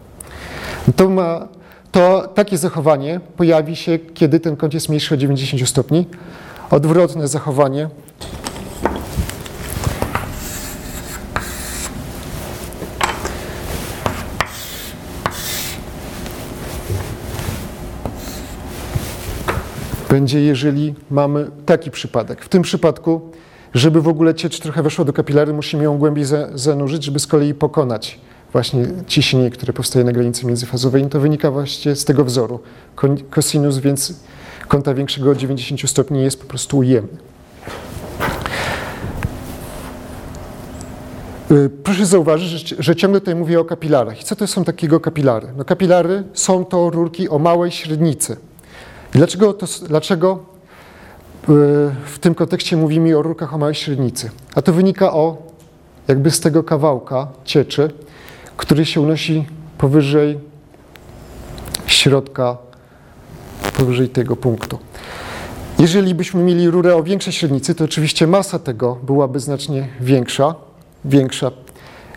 To, 0.96 1.10
ma, 1.10 1.48
to 1.92 2.28
takie 2.36 2.58
zachowanie 2.58 3.20
pojawi 3.38 3.76
się, 3.76 4.00
kiedy 4.00 4.40
ten 4.40 4.56
kąt 4.56 4.74
jest 4.74 4.90
mniejszy 4.90 5.14
o 5.14 5.18
90 5.18 5.70
stopni. 5.70 6.06
Odwrotne 6.72 7.28
zachowanie 7.28 7.90
będzie, 20.18 20.42
jeżeli 20.42 20.94
mamy 21.12 21.52
taki 21.66 21.92
przypadek. 21.92 22.42
W 22.42 22.50
tym 22.50 22.62
przypadku, 22.62 23.22
żeby 23.74 24.02
w 24.02 24.08
ogóle 24.08 24.36
ciecz 24.36 24.60
trochę 24.60 24.84
weszła 24.84 25.06
do 25.06 25.14
kapilary, 25.14 25.54
musimy 25.54 25.84
ją 25.84 25.98
głębiej 25.98 26.26
zanurzyć, 26.54 27.04
żeby 27.04 27.20
z 27.20 27.28
kolei 27.28 27.54
pokonać 27.54 28.20
właśnie 28.52 28.86
ciśnienie, 29.08 29.50
które 29.50 29.74
powstaje 29.74 30.06
na 30.06 30.12
granicy 30.12 30.46
międzyfazowej. 30.46 31.04
I 31.04 31.08
to 31.08 31.20
wynika 31.20 31.52
właśnie 31.52 31.96
z 31.96 32.06
tego 32.06 32.26
wzoru. 32.26 32.60
Kosinus 33.30 33.78
więc 33.78 34.14
kąta 34.68 34.94
większego 34.94 35.32
od 35.32 35.38
90 35.38 35.90
stopni 35.90 36.22
jest 36.22 36.42
po 36.42 36.48
prostu 36.48 36.78
ujemny. 36.78 37.18
Y, 41.52 41.70
proszę 41.84 42.06
zauważyć, 42.06 42.50
że, 42.50 42.76
że, 42.80 42.96
ciągle 42.96 43.20
tutaj 43.20 43.36
mówię 43.36 43.60
o 43.60 43.66
kapilarach. 43.66 44.22
I 44.22 44.24
co 44.24 44.36
to 44.36 44.48
są 44.48 44.64
takiego 44.64 45.00
kapilary? 45.00 45.48
No 45.58 45.66
kapilary 45.66 46.24
są 46.34 46.66
to 46.66 46.90
rurki 46.90 47.30
o 47.30 47.40
małej 47.40 47.72
średnicy. 47.72 48.38
Dlaczego, 49.12 49.54
to, 49.54 49.66
dlaczego 49.88 50.40
y, 51.44 51.46
w 52.06 52.20
tym 52.20 52.36
kontekście 52.36 52.78
mówimy 52.78 53.18
o 53.18 53.22
rurkach 53.22 53.54
o 53.54 53.58
małej 53.58 53.76
średnicy? 53.76 54.32
A 54.56 54.62
to 54.62 54.74
wynika 54.74 55.14
o 55.14 55.38
jakby 56.08 56.32
z 56.32 56.40
tego 56.40 56.64
kawałka 56.64 57.28
cieczy, 57.46 57.92
który 58.58 58.86
się 58.86 59.02
unosi 59.02 59.46
powyżej 59.78 60.40
środka, 61.88 62.58
powyżej 63.78 64.10
tego 64.10 64.36
punktu. 64.36 64.80
Jeżeli 65.80 66.16
byśmy 66.16 66.44
mieli 66.44 66.70
rurę 66.70 66.96
o 66.96 67.04
większej 67.04 67.34
średnicy, 67.34 67.76
to 67.76 67.84
oczywiście 67.84 68.28
masa 68.28 68.60
tego 68.60 68.98
byłaby 69.04 69.40
znacznie 69.40 69.88
większa, 70.00 70.56
większa. 71.06 71.52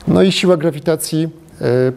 No 0.08 0.22
i 0.22 0.32
siła 0.32 0.56
grawitacji 0.56 1.28
y, 1.60 1.92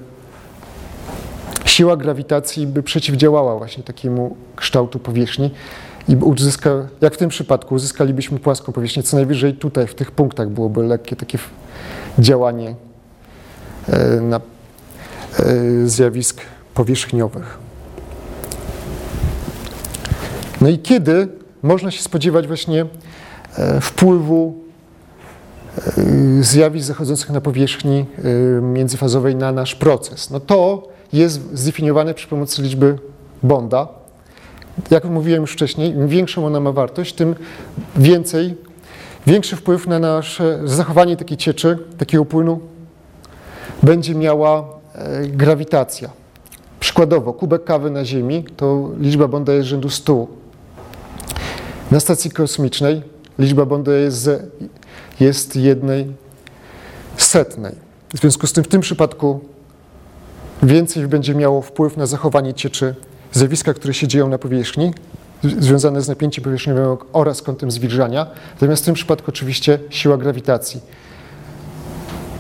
siła 1.65 1.97
grawitacji 1.97 2.67
by 2.67 2.83
przeciwdziałała 2.83 3.57
właśnie 3.57 3.83
takiemu 3.83 4.35
kształtu 4.55 4.99
powierzchni 4.99 5.51
i 6.07 6.15
uzyska, 6.15 6.69
jak 7.01 7.13
w 7.13 7.17
tym 7.17 7.29
przypadku, 7.29 7.75
uzyskalibyśmy 7.75 8.39
płaską 8.39 8.73
powierzchnię. 8.73 9.03
Co 9.03 9.17
najwyżej 9.17 9.53
tutaj, 9.53 9.87
w 9.87 9.95
tych 9.95 10.11
punktach 10.11 10.49
byłoby 10.49 10.83
lekkie 10.83 11.15
takie 11.15 11.37
działanie 12.19 12.75
e, 13.87 14.21
na 14.21 14.37
e, 14.37 14.41
zjawisk 15.87 16.41
powierzchniowych. 16.73 17.57
No 20.61 20.69
i 20.69 20.79
kiedy 20.79 21.27
można 21.63 21.91
się 21.91 22.01
spodziewać 22.01 22.47
właśnie 22.47 22.85
e, 23.57 23.81
wpływu 23.81 24.63
zjawisk 26.41 26.87
zachodzących 26.87 27.29
na 27.29 27.41
powierzchni 27.41 28.05
międzyfazowej 28.61 29.35
na 29.35 29.51
nasz 29.51 29.75
proces? 29.75 30.29
No 30.29 30.39
to 30.39 30.87
jest 31.13 31.57
zdefiniowane 31.57 32.13
przy 32.13 32.27
pomocy 32.27 32.61
liczby 32.61 32.99
Bonda. 33.43 34.02
Jak 34.91 35.05
mówiłem 35.05 35.41
już 35.41 35.53
wcześniej, 35.53 35.91
im 35.91 36.07
większą 36.07 36.45
ona 36.45 36.59
ma 36.59 36.71
wartość, 36.71 37.13
tym 37.13 37.35
więcej, 37.95 38.55
większy 39.27 39.55
wpływ 39.55 39.87
na 39.87 39.99
nasze 39.99 40.59
zachowanie 40.63 41.17
takiej 41.17 41.37
cieczy, 41.37 41.77
takiego 41.97 42.25
płynu 42.25 42.59
będzie 43.83 44.15
miała 44.15 44.65
e, 44.95 45.27
grawitacja. 45.27 46.09
Przykładowo, 46.79 47.33
kubek 47.33 47.63
kawy 47.63 47.91
na 47.91 48.05
Ziemi 48.05 48.45
to 48.57 48.89
liczba 48.99 49.27
Bonda 49.27 49.53
jest 49.53 49.67
rzędu 49.67 49.89
100. 49.89 50.27
Na 51.91 51.99
stacji 51.99 52.31
kosmicznej 52.31 53.01
liczba 53.39 53.65
Bonda 53.65 53.93
jest, 53.93 54.29
jest 55.19 55.55
jednej 55.55 56.13
setnej. 57.17 57.75
W 58.13 58.17
związku 58.17 58.47
z 58.47 58.53
tym 58.53 58.63
w 58.63 58.67
tym 58.67 58.81
przypadku 58.81 59.39
więcej 60.63 61.07
będzie 61.07 61.35
miało 61.35 61.61
wpływ 61.61 61.97
na 61.97 62.05
zachowanie 62.05 62.53
cieczy 62.53 62.95
zjawiska, 63.33 63.73
które 63.73 63.93
się 63.93 64.07
dzieją 64.07 64.29
na 64.29 64.37
powierzchni, 64.37 64.93
związane 65.59 66.01
z 66.01 66.07
napięciem 66.07 66.43
powierzchniowym 66.43 66.97
oraz 67.13 67.41
kątem 67.41 67.71
zwilżania. 67.71 68.27
Natomiast 68.53 68.83
w 68.83 68.85
tym 68.85 68.95
przypadku 68.95 69.31
oczywiście 69.31 69.79
siła 69.89 70.17
grawitacji. 70.17 70.81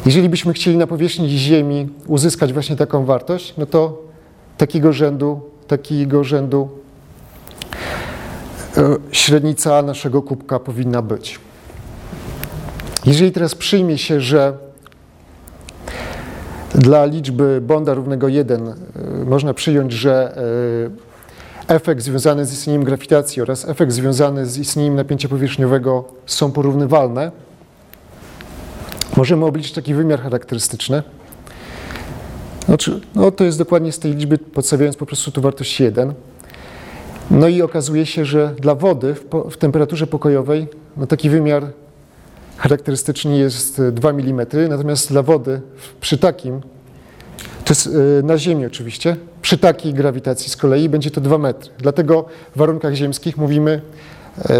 Jeżeli 0.05 0.29
byśmy 0.29 0.53
chcieli 0.53 0.77
na 0.77 0.87
powierzchni 0.87 1.29
Ziemi 1.29 1.89
uzyskać 2.07 2.53
właśnie 2.53 2.75
taką 2.75 3.05
wartość, 3.05 3.53
no 3.57 3.65
to 3.65 4.01
takiego 4.57 4.93
rzędu, 4.93 5.41
takiego 5.67 6.23
rzędu 6.23 6.69
e, 8.77 8.95
średnica 9.11 9.81
naszego 9.81 10.21
kubka 10.21 10.59
powinna 10.59 11.01
być. 11.01 11.39
Jeżeli 13.05 13.31
teraz 13.31 13.55
przyjmie 13.55 13.97
się, 13.97 14.21
że 14.21 14.57
dla 16.75 17.05
liczby 17.05 17.61
Bonda 17.61 17.93
równego 17.93 18.27
1 18.27 18.67
e, 18.67 18.73
można 19.25 19.53
przyjąć, 19.53 19.93
że 19.93 20.37
e, 21.69 21.75
efekt 21.75 22.01
związany 22.01 22.45
z 22.45 22.53
istnieniem 22.53 22.83
grawitacji 22.83 23.41
oraz 23.41 23.69
efekt 23.69 23.91
związany 23.91 24.45
z 24.45 24.57
istnieniem 24.57 24.95
napięcia 24.95 25.29
powierzchniowego 25.29 26.03
są 26.25 26.51
porównywalne. 26.51 27.31
Możemy 29.17 29.45
obliczyć 29.45 29.71
taki 29.73 29.93
wymiar 29.93 30.21
charakterystyczny. 30.21 31.03
Znaczy, 32.65 33.01
no 33.15 33.31
to 33.31 33.43
jest 33.43 33.57
dokładnie 33.57 33.91
z 33.91 33.99
tej 33.99 34.15
liczby, 34.15 34.37
podstawiając 34.37 34.97
po 34.97 35.05
prostu 35.05 35.31
tu 35.31 35.41
wartość 35.41 35.79
1. 35.79 36.13
No 37.31 37.47
i 37.47 37.61
okazuje 37.61 38.05
się, 38.05 38.25
że 38.25 38.55
dla 38.59 38.75
wody 38.75 39.15
w, 39.15 39.25
w 39.51 39.57
temperaturze 39.57 40.07
pokojowej 40.07 40.67
no 40.97 41.07
taki 41.07 41.29
wymiar 41.29 41.63
charakterystyczny 42.57 43.37
jest 43.37 43.81
2 43.81 44.09
mm, 44.09 44.47
natomiast 44.69 45.09
dla 45.09 45.23
wody 45.23 45.61
przy 46.01 46.17
takim, 46.17 46.61
to 47.65 47.71
jest 47.73 47.87
e, 47.87 48.23
na 48.23 48.37
Ziemi 48.37 48.65
oczywiście, 48.65 49.15
przy 49.41 49.57
takiej 49.57 49.93
grawitacji 49.93 50.49
z 50.49 50.57
kolei 50.57 50.89
będzie 50.89 51.11
to 51.11 51.21
2 51.21 51.37
metry. 51.37 51.71
Dlatego 51.77 52.25
w 52.55 52.57
warunkach 52.59 52.93
ziemskich 52.93 53.37
mówimy, 53.37 53.81
e, 54.49 54.53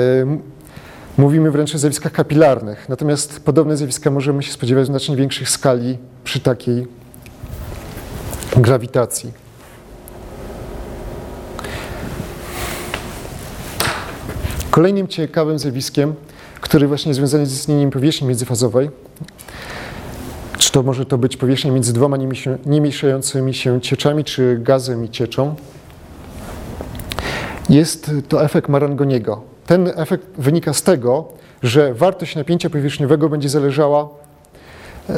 mówimy 1.18 1.52
wręcz 1.52 1.76
o 1.76 1.78
zjawiskach 1.78 2.12
kapilarnych. 2.12 2.90
Natomiast 2.90 3.40
podobne 3.40 3.78
zjawiska 3.78 4.12
możemy 4.12 4.44
się 4.44 4.52
spodziewać 4.52 4.84
w 4.84 4.88
znacznie 4.88 5.16
większych 5.16 5.50
skali 5.50 5.98
przy 6.24 6.40
takiej 6.40 6.88
grawitacji. 8.58 9.32
Kolejnym 14.72 15.08
ciekawym 15.08 15.60
zjawiskiem 15.60 16.14
który 16.74 16.88
właśnie 16.88 17.14
związany 17.14 17.46
z 17.46 17.54
istnieniem 17.54 17.92
powierzchni 17.92 18.28
międzyfazowej, 18.28 18.90
to 20.72 20.84
może 20.84 21.06
to 21.06 21.18
być 21.18 21.38
powierzchnia 21.38 21.72
między 21.72 21.94
dwoma 21.94 22.18
niemiesią- 22.18 22.58
niemieszającymi 22.66 23.54
się 23.54 23.82
cieczami, 23.82 24.24
czy 24.24 24.58
gazem 24.62 25.06
i 25.06 25.10
cieczą. 25.10 25.56
Jest 27.70 28.12
to 28.30 28.44
efekt 28.44 28.70
Marangoniego. 28.70 29.42
Ten 29.66 29.92
efekt 29.96 30.28
wynika 30.38 30.74
z 30.74 30.84
tego, 30.84 31.28
że 31.64 31.94
wartość 31.94 32.36
napięcia 32.36 32.70
powierzchniowego 32.70 33.30
będzie 33.30 33.50
zależała 33.50 34.10
e, 35.10 35.16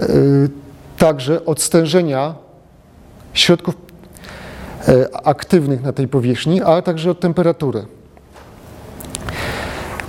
także 0.98 1.46
od 1.46 1.62
stężenia 1.62 2.36
środków 3.34 3.76
e, 4.88 5.18
aktywnych 5.26 5.84
na 5.84 5.94
tej 5.94 6.08
powierzchni, 6.08 6.62
a 6.62 6.82
także 6.82 7.12
od 7.12 7.20
temperatury. 7.20 7.86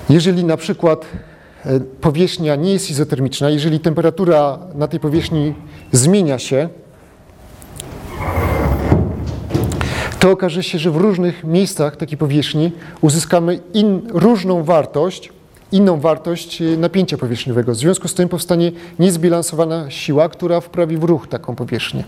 Jeżeli 0.08 0.44
na 0.44 0.56
przykład 0.56 1.06
powierzchnia 2.00 2.56
nie 2.56 2.72
jest 2.72 2.90
izotermiczna, 2.90 3.50
jeżeli 3.50 3.80
temperatura 3.80 4.58
na 4.74 4.88
tej 4.88 5.00
powierzchni 5.00 5.54
zmienia 5.92 6.38
się, 6.38 6.68
to 10.18 10.30
okaże 10.30 10.62
się, 10.62 10.78
że 10.78 10.90
w 10.90 10.96
różnych 10.96 11.44
miejscach 11.44 11.96
takiej 11.96 12.18
powierzchni 12.18 12.72
uzyskamy 13.00 13.60
in, 13.74 14.02
różną 14.08 14.64
wartość, 14.64 15.32
inną 15.72 16.00
wartość 16.00 16.62
e, 16.62 16.64
napięcia 16.64 17.18
powierzchniowego. 17.18 17.72
W 17.72 17.76
związku 17.76 18.08
z 18.08 18.14
tym 18.14 18.28
powstanie 18.28 18.72
niezbilansowana 18.98 19.90
siła, 19.90 20.28
która 20.28 20.60
wprawi 20.60 20.96
w 20.96 21.04
ruch 21.04 21.28
taką 21.28 21.54
powierzchnię. 21.54 22.04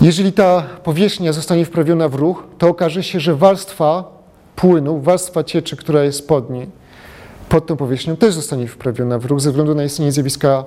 Jeżeli 0.00 0.32
ta 0.32 0.62
powierzchnia 0.62 1.32
zostanie 1.32 1.64
wprawiona 1.64 2.08
w 2.08 2.14
ruch, 2.14 2.44
to 2.58 2.68
okaże 2.68 3.02
się, 3.02 3.20
że 3.20 3.36
warstwa 3.36 4.21
płynu, 4.56 5.00
warstwa 5.00 5.44
cieczy, 5.44 5.76
która 5.76 6.02
jest 6.04 6.28
pod 6.28 6.50
niej, 6.50 6.66
pod 7.48 7.66
tą 7.66 7.76
powierzchnią, 7.76 8.16
też 8.16 8.34
zostanie 8.34 8.68
wprawiona 8.68 9.18
w 9.18 9.24
ruch 9.24 9.40
ze 9.40 9.50
względu 9.50 9.74
na 9.74 9.84
istnienie 9.84 10.12
zjawiska 10.12 10.64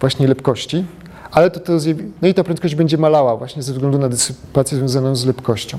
właśnie 0.00 0.28
lepkości, 0.28 0.84
ale 1.30 1.50
to, 1.50 1.60
to 1.60 1.72
no 2.22 2.28
i 2.28 2.34
ta 2.34 2.44
prędkość 2.44 2.74
będzie 2.74 2.98
malała 2.98 3.36
właśnie 3.36 3.62
ze 3.62 3.72
względu 3.72 3.98
na 3.98 4.08
dysypację 4.08 4.78
związaną 4.78 5.16
z 5.16 5.26
lepkością. 5.26 5.78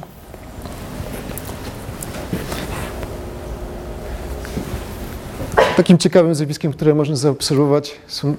Takim 5.78 5.98
ciekawym 5.98 6.36
zjawiskiem, 6.36 6.74
które 6.74 6.96
można 6.96 7.16
zaobserwować 7.16 7.96
są 8.08 8.36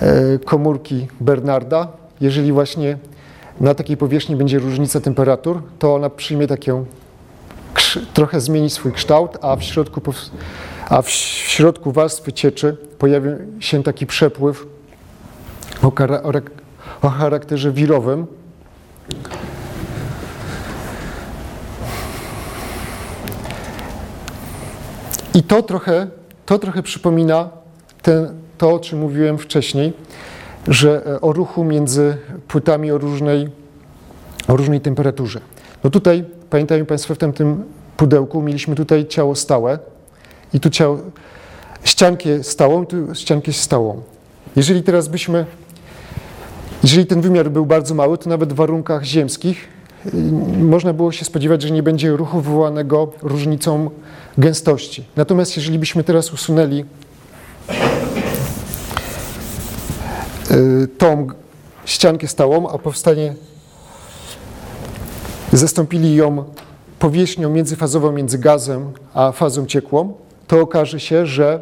e, 0.00 0.38
komórki 0.38 1.06
Bernarda. 1.20 1.88
Jeżeli 2.20 2.52
właśnie 2.52 2.98
na 3.60 3.74
takiej 3.74 3.96
powierzchni 3.96 4.36
będzie 4.36 4.58
różnica 4.58 5.00
temperatur, 5.00 5.62
to 5.78 5.94
ona 5.94 6.10
przyjmie 6.10 6.46
taką, 6.46 6.84
trochę 8.14 8.40
zmieni 8.40 8.70
swój 8.70 8.92
kształt, 8.92 9.38
a 9.42 9.56
w 9.56 9.62
środku, 9.62 10.00
a 10.88 11.02
w, 11.02 11.10
środku 11.10 11.92
warstwy 11.92 12.32
cieczy 12.32 12.76
pojawi 12.98 13.28
się 13.60 13.82
taki 13.82 14.06
przepływ 14.06 14.66
o, 15.82 15.92
o 17.02 17.08
charakterze 17.08 17.72
wirowym. 17.72 18.26
I 25.34 25.42
to 25.42 25.62
trochę, 25.62 26.06
to 26.46 26.58
trochę 26.58 26.82
przypomina 26.82 27.48
ten, 28.02 28.34
to, 28.58 28.74
o 28.74 28.78
czym 28.78 28.98
mówiłem 28.98 29.38
wcześniej, 29.38 29.92
że 30.68 31.06
e, 31.06 31.20
o 31.20 31.32
ruchu 31.32 31.64
między 31.64 32.16
płytami 32.48 32.90
o 32.90 32.98
różnej, 32.98 33.48
o 34.48 34.56
różnej 34.56 34.80
temperaturze. 34.80 35.40
No 35.84 35.90
tutaj, 35.90 36.24
pamiętają 36.54 36.86
Państwo, 36.86 37.14
w 37.14 37.18
tamtym 37.18 37.64
pudełku 37.96 38.42
mieliśmy 38.42 38.74
tutaj 38.74 39.06
ciało 39.06 39.34
stałe 39.34 39.78
i 40.52 40.60
tu 40.60 40.70
ciało, 40.70 40.98
ściankę 41.84 42.44
stałą, 42.44 42.82
i 42.82 42.86
tu 42.86 43.14
ściankę 43.14 43.52
stałą. 43.52 44.02
Jeżeli 44.56 44.82
teraz 44.82 45.08
byśmy, 45.08 45.46
jeżeli 46.82 47.06
ten 47.06 47.20
wymiar 47.20 47.50
był 47.50 47.66
bardzo 47.66 47.94
mały, 47.94 48.18
to 48.18 48.30
nawet 48.30 48.52
w 48.52 48.56
warunkach 48.56 49.04
ziemskich 49.04 49.68
y, 50.06 50.16
można 50.58 50.92
było 50.92 51.12
się 51.12 51.24
spodziewać, 51.24 51.62
że 51.62 51.70
nie 51.70 51.82
będzie 51.82 52.10
ruchu 52.10 52.40
wywołanego 52.40 53.12
różnicą 53.22 53.90
gęstości. 54.38 55.04
Natomiast 55.16 55.56
jeżeli 55.56 55.78
byśmy 55.78 56.04
teraz 56.04 56.32
usunęli 56.32 56.84
y, 60.50 60.88
tą 60.98 61.28
ściankę 61.84 62.28
stałą, 62.28 62.68
a 62.68 62.78
powstanie 62.78 63.34
zastąpili 65.56 66.16
ją 66.16 66.44
powierzchnią 66.98 67.50
międzyfazową 67.50 68.12
między 68.12 68.38
gazem 68.38 68.92
a 69.14 69.32
fazą 69.32 69.66
ciekłą, 69.66 70.12
to 70.46 70.60
okaże 70.60 71.00
się, 71.00 71.26
że 71.26 71.60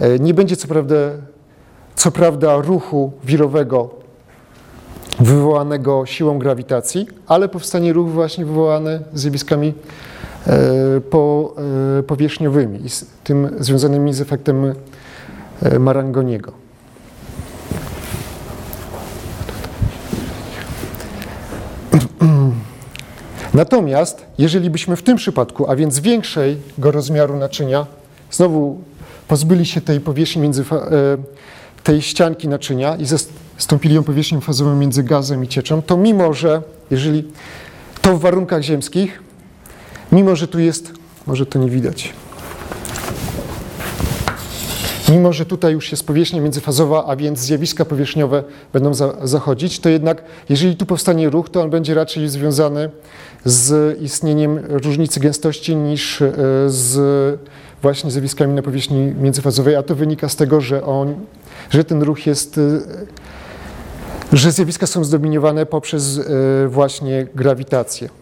e, 0.00 0.18
nie 0.18 0.34
będzie 0.34 0.56
co 0.56 0.68
prawda, 0.68 0.96
co 1.94 2.10
prawda 2.10 2.56
ruchu 2.56 3.12
wirowego 3.24 3.90
wywołanego 5.20 6.06
siłą 6.06 6.38
grawitacji, 6.38 7.06
ale 7.26 7.48
powstanie 7.48 7.92
ruch 7.92 8.08
właśnie 8.08 8.44
wywołany 8.44 9.00
zjawiskami 9.14 9.74
e, 10.46 10.52
e, 11.98 12.02
powierzchniowymi 12.02 12.84
i 12.84 12.90
z 12.90 13.06
tym 13.24 13.50
związanymi 13.58 14.14
z 14.14 14.20
efektem 14.20 14.74
Marangoniego. 15.78 16.59
Natomiast 23.54 24.26
jeżeli 24.38 24.70
byśmy 24.70 24.96
w 24.96 25.02
tym 25.02 25.16
przypadku, 25.16 25.70
a 25.70 25.76
więc 25.76 26.00
większego 26.00 26.90
rozmiaru 26.90 27.36
naczynia, 27.36 27.86
znowu 28.30 28.78
pozbyli 29.28 29.66
się 29.66 29.80
tej 29.80 30.00
powierzchni 30.00 30.42
między, 30.42 30.62
e, 30.62 30.86
tej 31.82 32.02
ścianki 32.02 32.48
naczynia 32.48 32.96
i 32.96 33.06
zastąpili 33.06 33.94
ją 33.94 34.02
powierzchnią 34.02 34.40
fazową 34.40 34.76
między 34.76 35.02
gazem 35.02 35.44
i 35.44 35.48
cieczą, 35.48 35.82
to 35.82 35.96
mimo, 35.96 36.34
że 36.34 36.62
jeżeli 36.90 37.24
to 38.02 38.16
w 38.16 38.20
warunkach 38.20 38.62
ziemskich, 38.62 39.22
mimo, 40.12 40.36
że 40.36 40.48
tu 40.48 40.58
jest, 40.58 40.92
może 41.26 41.46
to 41.46 41.58
nie 41.58 41.70
widać, 41.70 42.12
Mimo, 45.10 45.32
że 45.32 45.46
tutaj 45.46 45.72
już 45.72 45.90
jest 45.90 46.06
powierzchnia 46.06 46.40
międzyfazowa, 46.40 47.04
a 47.06 47.16
więc 47.16 47.38
zjawiska 47.38 47.84
powierzchniowe 47.84 48.44
będą 48.72 48.94
za, 48.94 49.14
zachodzić, 49.22 49.80
to 49.80 49.88
jednak 49.88 50.22
jeżeli 50.48 50.76
tu 50.76 50.86
powstanie 50.86 51.30
ruch, 51.30 51.48
to 51.48 51.62
on 51.62 51.70
będzie 51.70 51.94
raczej 51.94 52.28
związany 52.28 52.90
z 53.44 53.98
istnieniem 54.00 54.60
różnicy 54.68 55.20
gęstości 55.20 55.76
niż 55.76 56.22
e, 56.22 56.32
z 56.66 57.40
właśnie 57.82 58.10
zjawiskami 58.10 58.54
na 58.54 58.62
powierzchni 58.62 59.14
międzyfazowej, 59.20 59.76
a 59.76 59.82
to 59.82 59.94
wynika 59.94 60.28
z 60.28 60.36
tego, 60.36 60.60
że, 60.60 60.84
on, 60.84 61.14
że 61.70 61.84
ten 61.84 62.02
ruch 62.02 62.26
jest, 62.26 62.58
e, 62.58 62.80
że 64.32 64.52
zjawiska 64.52 64.86
są 64.86 65.04
zdominowane 65.04 65.66
poprzez 65.66 66.18
e, 66.18 66.68
właśnie 66.68 67.26
grawitację. 67.34 68.19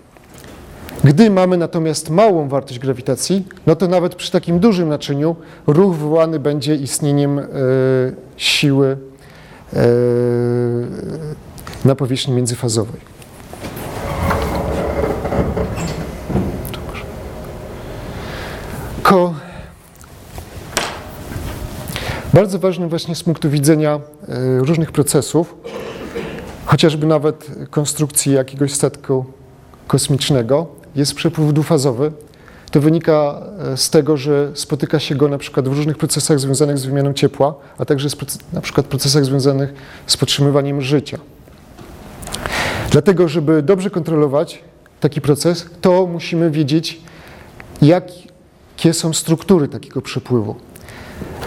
Gdy 1.04 1.30
mamy 1.30 1.56
natomiast 1.56 2.11
małą 2.11 2.48
wartość 2.48 2.78
grawitacji, 2.78 3.46
no 3.66 3.76
to 3.76 3.88
nawet 3.88 4.14
przy 4.14 4.32
takim 4.32 4.58
dużym 4.58 4.88
naczyniu 4.88 5.37
ruch 5.66 5.96
wywołany 5.96 6.38
będzie 6.38 6.74
istnieniem 6.74 7.38
e, 7.38 7.44
siły 8.37 8.96
e, 9.72 9.87
na 11.84 11.94
powierzchni 11.94 12.34
międzyfazowej. 12.34 13.00
Ko 19.02 19.34
bardzo 22.34 22.59
ważnym 22.59 22.88
właśnie 22.88 23.14
z 23.14 23.22
punktu 23.22 23.51
widzenia 23.51 24.01
e, 24.28 24.59
różnych 24.59 24.92
procesów, 24.92 25.55
chociażby 26.66 27.07
nawet 27.07 27.51
konstrukcji 27.70 28.32
jakiegoś 28.32 28.72
statku 28.74 29.24
kosmicznego, 29.86 30.78
jest 30.99 31.14
przepływ 31.14 31.53
dwufazowy. 31.53 32.12
To 32.70 32.80
wynika 32.80 33.42
e, 33.72 33.76
z 33.76 33.90
tego, 33.90 34.16
że 34.16 34.51
spotyka 34.55 34.99
się 34.99 35.14
go 35.14 35.28
na 35.28 35.38
przykład 35.38 35.68
w 35.68 35.72
różnych 35.72 35.99
procesach 35.99 36.40
związanych 36.40 36.78
z 36.78 36.86
wymianą 36.86 37.12
ciepła, 37.12 37.55
a 37.78 37.84
także 37.84 38.09
na 38.53 38.61
przykład 38.61 38.86
procesach 38.86 39.24
związanych 39.24 39.74
z 40.07 40.16
podtrzymywaniem 40.16 40.82
życia. 40.82 41.18
Dlatego, 42.90 43.28
żeby 43.28 43.62
dobrze 43.62 43.90
kontrolować 43.90 44.62
taki 45.01 45.20
proces, 45.20 45.66
to 45.80 46.07
musimy 46.07 46.51
wiedzieć, 46.51 47.01
jakie 47.82 48.92
są 48.92 49.12
struktury 49.12 49.68
takiego 49.68 50.03
przepływu. 50.03 50.55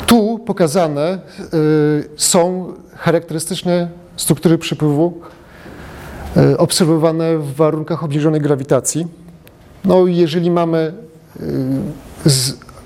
Tu 0.07 0.39
pokazane 0.39 1.19
y, 1.53 2.09
są 2.17 2.73
charakterystyczne 2.95 3.89
struktury 4.15 4.57
przepływu 4.57 5.21
y, 6.37 6.57
obserwowane 6.57 7.37
w 7.37 7.55
warunkach 7.55 8.03
obniżonej 8.03 8.41
grawitacji. 8.41 9.20
No 9.85 10.07
jeżeli 10.07 10.51
mamy 10.51 10.93
y, 11.39 11.43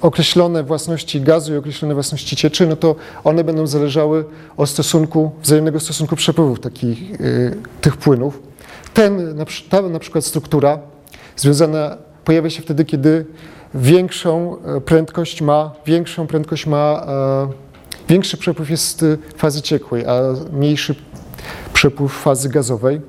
określone 0.02 0.64
własności 0.64 1.22
gazu 1.22 1.54
i 1.54 1.58
określone 1.58 1.93
własności 1.93 2.36
cieczy, 2.36 2.68
no 2.68 2.76
to 2.76 2.96
one 3.24 3.43
będą 3.43 3.68
zależały 3.68 4.26
od 4.58 4.70
stosunku, 4.70 5.32
wzajemnego 5.41 5.80
stosunku 5.80 6.16
przepływów 6.16 6.60
takich, 6.60 7.22
y, 7.22 7.58
tych 7.82 7.98
płynów. 7.98 8.39
Ten, 8.93 9.36
ta 9.70 9.82
na 9.82 10.00
przykład 10.00 10.26
struktura 10.26 10.80
związana 11.36 11.98
pojawia 12.26 12.50
się 12.50 12.62
wtedy, 12.62 12.86
kiedy 12.86 13.26
większą 13.76 14.58
e, 14.62 14.82
prędkość 14.82 15.41
ma, 15.41 15.72
większą 15.86 16.28
prędkość 16.28 16.66
ma 16.66 17.06
e, 17.08 17.48
większy 18.10 18.38
przepływ 18.38 18.70
jest 18.70 19.06
fazy 19.38 19.62
ciekłej, 19.62 20.06
a 20.06 20.22
mniejszy 20.52 20.96
przepływ 21.74 22.14
fazy 22.14 22.50
gazowej. 22.50 23.02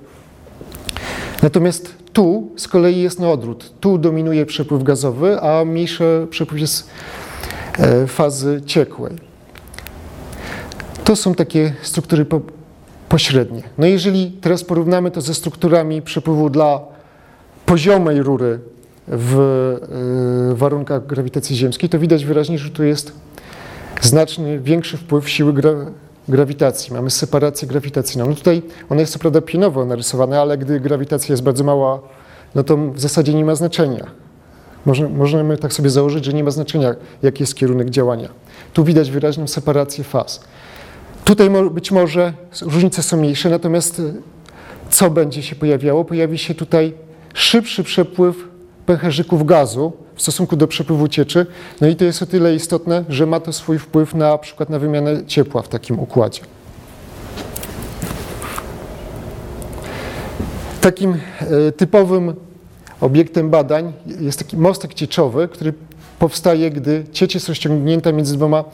Natomiast 1.43 1.95
tu 2.13 2.51
z 2.57 2.69
kolei 2.69 3.03
jest 3.03 3.21
na 3.21 3.31
odwrót. 3.31 3.73
Tu 3.81 3.99
dominuje 3.99 4.47
przepływ 4.47 4.83
gazowy, 4.83 5.41
a 5.41 5.65
mniejszy 5.65 6.27
przepływ 6.31 6.61
jest 6.61 6.91
e, 7.79 8.07
fazy 8.07 8.63
ciekłej. 8.67 9.17
To 11.05 11.17
są 11.17 11.35
takie 11.35 11.73
struktury 11.83 12.25
po, 12.25 12.41
pośrednie. 13.09 13.63
No 13.79 13.87
jeżeli 13.87 14.31
teraz 14.31 14.65
porównamy 14.65 15.11
to 15.11 15.21
ze 15.21 15.35
strukturami 15.35 16.03
przepływu 16.03 16.51
dla 16.51 16.81
poziomej 17.67 18.23
rury 18.23 18.59
w 19.09 19.39
e, 20.53 20.55
warunkach 20.55 21.07
grawitacji 21.07 21.57
ziemskiej, 21.57 21.89
to 21.89 21.99
widać 21.99 22.25
wyraźnie, 22.25 22.59
że 22.59 22.71
tu 22.71 22.85
jest 22.85 23.13
znacznie 24.01 24.59
większy 24.59 24.97
wpływ 24.97 25.31
siły 25.31 25.53
gra, 25.53 25.71
grawitacji. 26.29 26.95
Mamy 26.95 27.11
separację 27.11 27.69
grawitacyjną. 27.69 28.27
No 28.27 28.35
tutaj 28.35 28.63
ona 28.91 29.01
jest 29.01 29.13
co 29.13 29.19
prawda 29.19 29.41
pionowo 29.41 29.85
narysowana, 29.85 30.41
ale 30.41 30.59
gdy 30.59 30.81
grawitacja 30.81 31.33
jest 31.33 31.43
bardzo 31.43 31.65
mała, 31.65 32.01
no 32.55 32.65
to 32.65 32.77
w 32.77 33.01
zasadzie 33.01 33.35
nie 33.35 33.45
ma 33.45 33.55
znaczenia. 33.55 34.07
Może, 34.87 35.09
możemy 35.09 35.57
tak 35.57 35.73
sobie 35.73 35.91
założyć, 35.91 36.25
że 36.25 36.33
nie 36.33 36.45
ma 36.45 36.51
znaczenia, 36.51 36.95
jaki 37.23 37.43
jest 37.43 37.55
kierunek 37.55 37.91
działania. 37.91 38.29
Tu 38.73 38.85
widać 38.85 39.11
wyraźną 39.11 39.47
separację 39.47 40.05
faz. 40.05 40.41
Tutaj 41.25 41.51
być 41.71 41.91
może 41.91 42.33
różnice 42.63 43.03
są 43.03 43.17
mniejsze, 43.17 43.51
natomiast 43.51 43.99
y, 43.99 44.15
co 44.91 45.11
będzie 45.11 45.43
się 45.43 45.57
pojawiało? 45.57 46.05
Pojawi 46.05 46.39
się 46.39 46.55
tutaj 46.55 46.95
szybszy 47.35 47.85
przepływ 47.85 48.37
pęcherzyków 48.87 49.47
gazu 49.47 49.93
w 50.17 50.23
stosunku 50.23 50.57
do 50.57 50.69
przepływu 50.69 51.09
cieczy. 51.09 51.47
No 51.81 51.89
i 51.89 51.97
to 51.97 52.05
jest 52.05 52.23
o 52.23 52.27
tyle 52.27 52.55
istotne, 52.55 53.05
że 53.09 53.27
ma 53.27 53.41
to 53.41 53.53
swój 53.53 53.79
wpływ 53.79 54.15
na 54.15 54.39
przykład 54.39 54.71
na 54.71 54.79
wymianę 54.79 55.27
ciepła 55.27 55.63
w 55.63 55.69
takim 55.69 56.01
układzie. 56.01 56.41
Takim 60.81 61.15
e, 61.41 61.73
typowym 61.73 62.35
obiektem 63.01 63.51
badań 63.51 63.93
jest 64.21 64.39
taki 64.39 64.57
mostek 64.57 64.95
cieczowy, 64.95 65.49
który 65.49 65.73
powstaje, 66.19 66.71
gdy 66.71 67.05
ciecz 67.13 67.35
jest 67.35 67.49
rozciągnięta 67.49 68.13
między 68.13 68.37
dwoma 68.37 68.65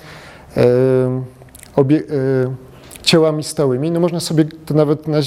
e, 0.57 0.63
e, 1.79 1.85
ciałami 3.03 3.45
stałymi. 3.45 3.91
No 3.91 4.01
można 4.01 4.21
sobie 4.21 4.45
to 4.67 4.75
nawet 4.75 5.09
na, 5.09 5.19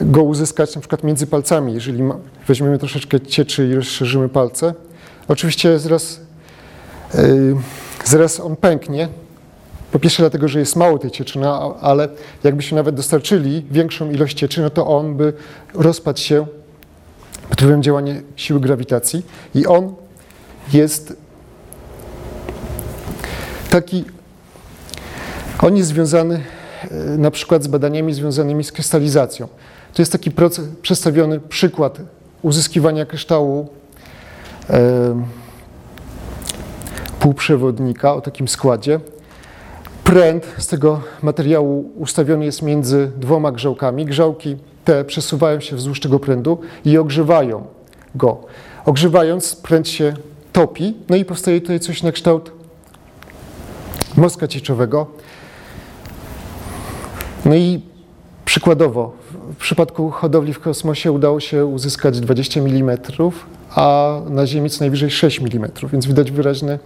go 0.00 0.22
uzyskać 0.22 0.74
na 0.74 0.80
przykład 0.80 1.04
między 1.04 1.26
palcami, 1.26 1.74
jeżeli 1.74 2.02
weźmiemy 2.48 2.78
troszeczkę 2.78 3.20
cieczy 3.20 3.68
i 3.68 3.74
rozszerzymy 3.74 4.28
palce. 4.28 4.74
Oczywiście 5.28 5.78
zaraz, 5.78 6.20
yy, 7.14 7.56
zaraz 8.04 8.40
on 8.40 8.56
pęknie, 8.56 9.08
po 9.92 9.98
pierwsze 9.98 10.22
dlatego, 10.22 10.48
że 10.48 10.58
jest 10.58 10.76
mało 10.76 10.98
tej 10.98 11.10
cieczy, 11.10 11.38
no, 11.38 11.76
ale 11.80 12.08
jakbyśmy 12.44 12.76
nawet 12.76 12.94
dostarczyli 12.94 13.66
większą 13.70 14.10
ilość 14.10 14.36
cieczy, 14.36 14.60
no 14.60 14.70
to 14.70 14.86
on 14.86 15.16
by 15.16 15.32
rozpadł 15.74 16.18
się 16.18 16.46
pod 17.48 17.58
wpływem 17.58 17.82
działania 17.82 18.14
siły 18.36 18.60
grawitacji 18.60 19.22
i 19.54 19.66
on 19.66 19.94
jest 20.72 21.16
taki, 23.70 24.04
on 25.62 25.76
jest 25.76 25.88
związany 25.88 26.40
yy, 26.90 27.18
na 27.18 27.30
przykład 27.30 27.62
z 27.62 27.66
badaniami 27.66 28.14
związanymi 28.14 28.64
z 28.64 28.72
krystalizacją. 28.72 29.48
To 29.94 30.02
jest 30.02 30.12
taki 30.12 30.30
proces, 30.30 30.64
przedstawiony 30.82 31.40
przykład 31.40 31.98
uzyskiwania 32.42 33.06
kryształu 33.06 33.68
półprzewodnika 37.20 38.14
o 38.14 38.20
takim 38.20 38.48
składzie. 38.48 39.00
Pręt 40.04 40.46
z 40.58 40.66
tego 40.66 41.00
materiału 41.22 41.90
ustawiony 41.96 42.44
jest 42.44 42.62
między 42.62 43.10
dwoma 43.16 43.52
grzałkami. 43.52 44.06
Grzałki 44.06 44.56
te 44.84 45.04
przesuwają 45.04 45.60
się 45.60 45.76
wzdłuż 45.76 46.00
tego 46.00 46.18
prędu 46.18 46.60
i 46.84 46.98
ogrzewają 46.98 47.66
go. 48.14 48.40
Ogrzewając, 48.84 49.56
pręt 49.56 49.88
się 49.88 50.14
topi, 50.52 50.94
no 51.08 51.16
i 51.16 51.24
powstaje 51.24 51.60
tutaj 51.60 51.80
coś 51.80 52.02
na 52.02 52.12
kształt 52.12 52.52
mostka 54.16 54.48
cieczowego. 54.48 55.06
No 57.44 57.54
i 57.54 57.80
Przykładowo, 58.52 59.12
w 59.52 59.56
przypadku 59.56 60.10
hodowli 60.10 60.52
w 60.52 60.60
kosmosie 60.60 61.12
udało 61.12 61.40
się 61.40 61.66
uzyskać 61.66 62.20
20 62.20 62.60
mm, 62.60 62.98
a 63.74 64.16
na 64.30 64.46
Ziemi 64.46 64.70
co 64.70 64.80
najwyżej 64.80 65.10
6 65.10 65.40
mm, 65.40 65.70
więc 65.92 66.06
widać 66.06 66.30
wyraźną 66.30 66.78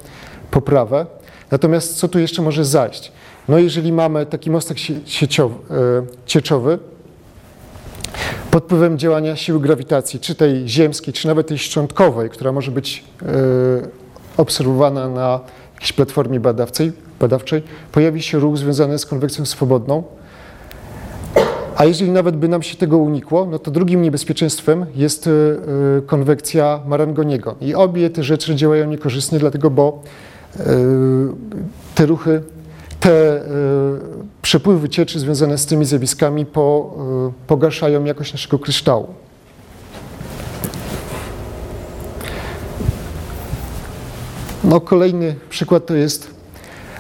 poprawę. 0.51 1.07
Natomiast 1.51 1.97
co 1.97 2.09
tu 2.09 2.19
jeszcze 2.19 2.43
może 2.43 2.65
zajść? 2.65 3.13
No 3.49 3.59
jeżeli 3.59 3.93
mamy 3.93 4.27
taki 4.27 4.51
mostek 4.51 4.79
sieciowy, 5.05 5.55
e, 5.71 6.07
cieczowy, 6.27 6.79
pod 8.51 8.65
wpływem 8.65 8.99
działania 8.99 9.37
siły 9.37 9.61
grawitacji, 9.61 10.21
czy 10.21 10.35
tej 10.35 10.69
ziemskiej, 10.69 11.15
czy 11.15 11.27
nawet 11.27 11.47
tej 11.47 11.59
szczątkowej, 11.59 12.31
która 12.31 12.53
może 12.53 12.71
być 12.71 13.05
e, 13.23 13.27
obserwowana 14.37 15.09
na 15.09 15.41
jakiejś 15.75 15.93
platformie 15.93 16.41
badawczej, 16.41 16.93
badawczej 17.21 17.63
pojawi 17.93 18.23
się 18.23 18.39
ruch 18.39 18.57
związany 18.57 18.99
z 18.99 19.07
konwekcją 19.07 19.47
swobodną, 19.47 20.03
a 21.77 21.85
jeżeli 21.85 22.11
nawet 22.11 22.37
by 22.37 22.49
nam 22.49 22.63
się 22.63 22.77
tego 22.77 22.99
unikło, 22.99 23.47
no 23.47 23.59
to 23.59 23.71
drugim 23.71 24.03
niebezpieczeństwem 24.03 24.87
jest 24.95 25.27
e, 25.27 25.31
e, 25.31 26.03
konwekcja 26.03 26.81
Marangoniego. 26.87 27.55
I 27.61 27.75
obie 27.75 28.11
te 28.11 28.23
rzeczy 28.23 28.55
działają 28.55 28.87
niekorzystnie, 28.87 29.39
dlatego 29.39 29.71
bo 29.71 30.03
e, 30.57 30.65
te 31.95 32.07
ruchy, 32.07 32.43
te 33.01 33.41
przepływy 34.43 34.89
cieczy 34.89 35.21
związane 35.21 35.59
z 35.59 35.67
tymi 35.67 35.85
zjawiskami 35.85 36.47
po, 36.47 36.97
pogarszają 37.47 38.05
jakość 38.05 38.33
naszego 38.33 38.59
kryształu. 38.59 39.07
No, 44.65 44.81
kolejny 44.81 45.35
przykład 45.51 45.87
to 45.87 45.95
jest 45.95 46.31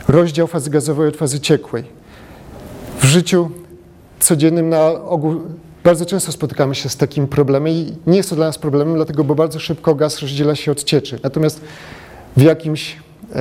rozdział 0.08 0.46
fazy 0.46 0.70
gazowej 0.70 1.08
od 1.08 1.16
fazy 1.16 1.40
ciekłej. 1.40 1.84
W 3.00 3.04
życiu 3.04 3.50
codziennym 4.20 4.68
na 4.68 4.86
ogół 4.86 5.40
bardzo 5.86 6.06
często 6.06 6.32
spotykamy 6.32 6.74
się 6.74 6.88
z 6.88 6.96
takim 6.96 7.28
problemem 7.28 7.72
i 7.72 7.92
nie 8.06 8.16
jest 8.16 8.30
to 8.30 8.36
dla 8.36 8.46
nas 8.46 8.58
problemem, 8.58 8.94
dlatego 8.94 9.24
bo 9.24 9.34
bardzo 9.34 9.58
szybko 9.58 9.94
gaz 9.94 10.20
rozdziela 10.20 10.54
się 10.54 10.72
od 10.72 10.84
cieczy. 10.84 11.18
Natomiast 11.22 11.60
w 12.36 12.42
jakimś 12.42 12.96
yy, 13.28 13.38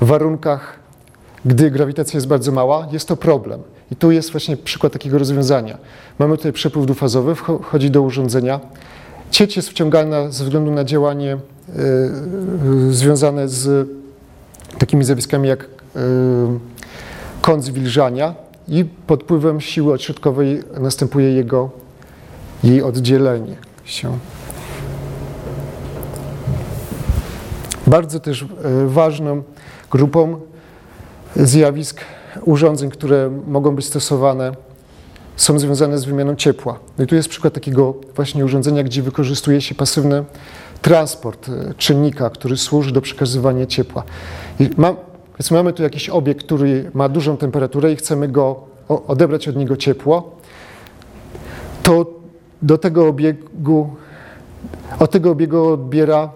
warunkach, 0.00 0.78
gdy 1.44 1.70
grawitacja 1.70 2.16
jest 2.16 2.26
bardzo 2.26 2.52
mała, 2.52 2.88
jest 2.92 3.08
to 3.08 3.16
problem. 3.16 3.60
I 3.92 3.96
tu 3.96 4.10
jest 4.10 4.30
właśnie 4.30 4.56
przykład 4.56 4.92
takiego 4.92 5.18
rozwiązania. 5.18 5.78
Mamy 6.18 6.36
tutaj 6.36 6.52
przepływ 6.52 6.86
dwufazowy, 6.86 7.34
wchodzi 7.34 7.90
do 7.90 8.02
urządzenia. 8.02 8.60
Cieć 9.30 9.56
jest 9.56 9.68
wciągana 9.68 10.30
ze 10.30 10.44
względu 10.44 10.70
na 10.70 10.84
działanie 10.84 11.38
yy, 11.68 12.92
związane 12.92 13.48
z 13.48 13.88
takimi 14.78 15.04
zjawiskami 15.04 15.48
jak 15.48 15.68
yy, 15.94 16.00
kąt 17.42 17.64
zwilżania, 17.64 18.34
i 18.68 18.84
pod 19.06 19.22
wpływem 19.22 19.60
siły 19.60 19.94
odśrodkowej 19.94 20.62
następuje 20.80 21.32
jego, 21.32 21.70
jej 22.64 22.82
oddzielenie 22.82 23.56
się. 23.84 24.18
Bardzo 27.86 28.20
też 28.20 28.42
e, 28.42 28.46
ważną 28.86 29.42
grupą 29.90 30.40
zjawisk, 31.36 32.00
urządzeń, 32.44 32.90
które 32.90 33.30
mogą 33.46 33.76
być 33.76 33.84
stosowane, 33.84 34.52
są 35.36 35.58
związane 35.58 35.98
z 35.98 36.04
wymianą 36.04 36.36
ciepła. 36.36 36.78
No 36.98 37.04
i 37.04 37.06
tu 37.06 37.14
jest 37.14 37.28
przykład 37.28 37.54
takiego 37.54 37.94
właśnie 38.16 38.44
urządzenia, 38.44 38.82
gdzie 38.82 39.02
wykorzystuje 39.02 39.60
się 39.60 39.74
pasywny 39.74 40.24
transport 40.82 41.48
e, 41.48 41.74
czynnika, 41.74 42.30
który 42.30 42.56
służy 42.56 42.92
do 42.92 43.00
przekazywania 43.00 43.66
ciepła. 43.66 44.02
I 44.60 44.70
mam, 44.76 44.96
więc 45.38 45.50
mamy 45.50 45.72
tu 45.72 45.82
jakiś 45.82 46.08
obiekt, 46.08 46.44
który 46.46 46.90
ma 46.94 47.08
dużą 47.08 47.36
temperaturę 47.36 47.92
i 47.92 47.96
chcemy 47.96 48.28
go 48.28 48.60
odebrać 48.88 49.48
od 49.48 49.56
niego 49.56 49.76
ciepło, 49.76 50.36
to 51.82 52.06
do 52.62 52.78
tego 52.78 53.08
obiegu, 53.08 53.90
od 54.98 55.10
tego 55.10 55.30
obiegu 55.30 55.68
odbiera 55.68 56.30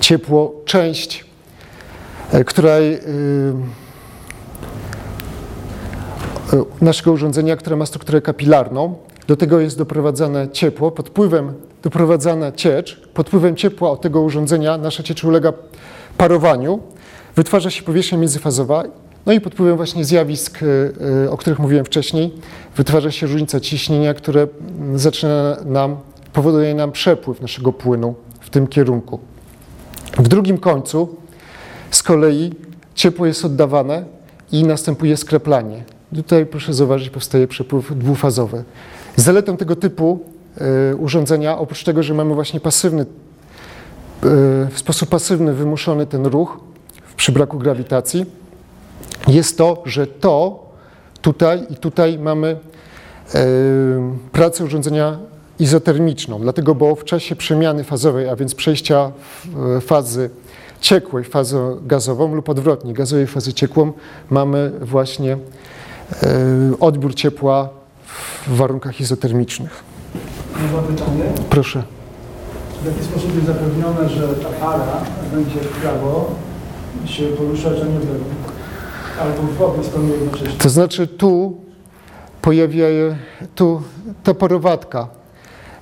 ciepło 0.00 0.54
część, 0.64 1.24
e, 2.32 2.44
która 2.44 2.78
yy, 2.78 3.54
naszego 6.80 7.12
urządzenia, 7.12 7.56
które 7.56 7.76
ma 7.76 7.86
strukturę 7.86 8.20
kapilarną. 8.22 8.94
Do 9.26 9.36
tego 9.36 9.60
jest 9.60 9.78
doprowadzane 9.78 10.48
ciepło, 10.48 10.90
pod 10.90 11.08
wpływem 11.08 11.52
doprowadzana 11.82 12.52
ciecz, 12.52 13.08
pod 13.14 13.28
wpływem 13.28 13.56
ciepła 13.56 13.90
od 13.90 14.00
tego 14.00 14.20
urządzenia 14.20 14.78
nasza 14.78 15.02
ciecz 15.02 15.24
ulega 15.24 15.52
parowaniu 16.16 16.80
wytwarza 17.36 17.70
się 17.70 17.82
powierzchnia 17.82 18.18
międzyfazowa, 18.18 18.84
no 19.26 19.32
i 19.32 19.40
pod 19.40 19.54
wpływem 19.54 19.76
właśnie 19.76 20.04
zjawisk, 20.04 20.62
y, 20.62 20.92
y, 21.24 21.30
o 21.30 21.36
których 21.36 21.58
mówiłem 21.58 21.84
wcześniej, 21.84 22.32
wytwarza 22.76 23.10
się 23.10 23.26
różnica 23.26 23.60
ciśnienia, 23.60 24.14
które 24.14 24.46
zaczyna 24.94 25.56
nam, 25.64 25.96
powoduje 26.32 26.74
nam 26.74 26.92
przepływ 26.92 27.40
naszego 27.40 27.72
płynu 27.72 28.14
w 28.40 28.50
tym 28.50 28.66
kierunku. 28.66 29.18
W 30.18 30.28
drugim 30.28 30.58
końcu 30.58 31.16
z 31.90 32.02
kolei 32.02 32.52
ciepło 32.94 33.26
jest 33.26 33.44
oddawane 33.44 34.04
i 34.52 34.64
następuje 34.64 35.16
skreplanie. 35.16 35.84
Tutaj 36.14 36.46
proszę 36.46 36.74
zauważyć, 36.74 37.10
powstaje 37.10 37.48
przepływ 37.48 37.98
dwufazowy. 37.98 38.64
Zaletą 39.16 39.56
tego 39.56 39.76
typu 39.76 40.20
e, 40.90 40.96
urządzenia, 40.96 41.58
oprócz 41.58 41.84
tego, 41.84 42.02
że 42.02 42.14
mamy 42.14 42.34
właśnie 42.34 42.60
pasywny, 42.60 43.06
w 44.70 44.74
sposób 44.74 45.08
pasywny 45.08 45.54
wymuszony 45.54 46.06
ten 46.06 46.26
ruch 46.26 46.60
przy 47.16 47.32
braku 47.32 47.58
grawitacji, 47.58 48.26
jest 49.28 49.58
to, 49.58 49.82
że 49.86 50.06
to 50.06 50.64
tutaj 51.22 51.66
i 51.70 51.76
tutaj 51.76 52.18
mamy 52.18 52.56
e, 53.34 53.38
pracę 54.32 54.64
urządzenia 54.64 55.18
izotermiczną, 55.58 56.38
dlatego, 56.40 56.74
bo 56.74 56.94
w 56.94 57.04
czasie 57.04 57.36
przemiany 57.36 57.84
fazowej, 57.84 58.28
a 58.28 58.36
więc 58.36 58.54
przejścia 58.54 59.12
w- 59.44 59.80
fazy 59.86 60.30
ciekłej 60.80 61.24
w 61.24 61.28
fazę 61.28 61.76
gazową 61.86 62.34
lub 62.34 62.48
odwrotnie, 62.48 62.92
gazowej 62.94 63.26
w 63.26 63.30
fazę 63.30 63.52
ciekłą, 63.52 63.92
mamy 64.30 64.72
właśnie 64.80 65.32
e, 65.32 65.38
odbiór 66.80 67.14
ciepła 67.14 67.68
w 68.46 68.56
warunkach 68.56 69.00
izotermicznych. 69.00 69.84
Można 70.62 70.78
pytanie, 70.82 71.24
Proszę. 71.50 71.82
w 72.82 72.86
jaki 72.86 73.04
sposób 73.04 73.34
jest 73.34 73.46
zapewnione, 73.46 74.08
że 74.08 74.28
ta 74.28 74.48
para 74.48 75.00
będzie 75.34 75.60
w 75.60 75.68
prawo 75.80 76.30
się 77.06 77.24
poruszać, 77.24 77.72
a 77.82 77.84
nie? 77.84 77.98
Albo 79.20 79.42
w 79.42 79.62
obie 79.62 79.84
strony 79.84 80.12
jednocześnie. 80.12 80.58
To 80.58 80.68
znaczy 80.68 81.06
tu 81.06 81.56
pojawia 82.42 82.86
tu 83.54 83.82
ta 84.22 84.34
porowatka 84.34 85.08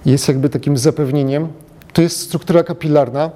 jest 0.06 0.28
jakby 0.28 0.48
takim 0.48 0.76
zapewnieniem. 0.76 1.48
To 1.92 2.02
jest 2.02 2.20
struktura 2.20 2.62
kapilarna. 2.62 3.30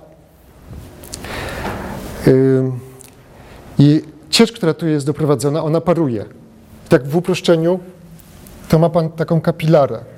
I 3.79 4.03
ciecz, 4.31 4.53
która 4.53 4.75
tu 4.75 4.87
jest 4.87 5.07
doprowadzona, 5.07 5.65
ona 5.65 5.81
paruje. 5.81 6.25
Tak 6.89 7.09
w 7.09 7.17
uproszczeniu 7.17 7.81
to 8.69 8.79
ma 8.79 8.91
Pan 8.91 9.09
taką 9.09 9.41
kapilarę. 9.41 10.16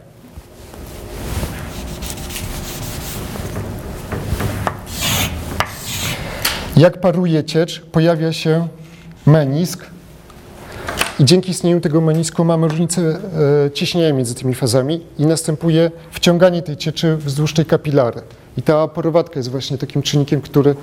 Jak 6.79 7.01
paruje 7.01 7.45
ciecz, 7.45 7.81
pojawia 7.81 8.33
się 8.33 8.69
menisk, 9.27 9.87
i 11.21 11.25
dzięki 11.25 11.51
istnieniu 11.51 11.81
tego 11.81 12.01
menisku 12.01 12.45
mamy 12.45 12.69
różnicę 12.69 13.03
e, 13.67 13.71
ciśnienia 13.71 14.13
między 14.13 14.35
tymi 14.35 14.55
fazami 14.55 15.01
i 15.19 15.27
następuje 15.27 15.91
wciąganie 16.11 16.63
tej 16.63 16.77
cieczy 16.77 17.17
wzdłuż 17.17 17.55
tej 17.55 17.65
kapilary. 17.65 18.21
I 18.57 18.63
ta 18.63 18.89
porowatka 18.89 19.39
jest 19.39 19.51
właśnie 19.51 19.79
takim 19.79 20.03
czynnikiem, 20.03 20.41
który 20.41 20.75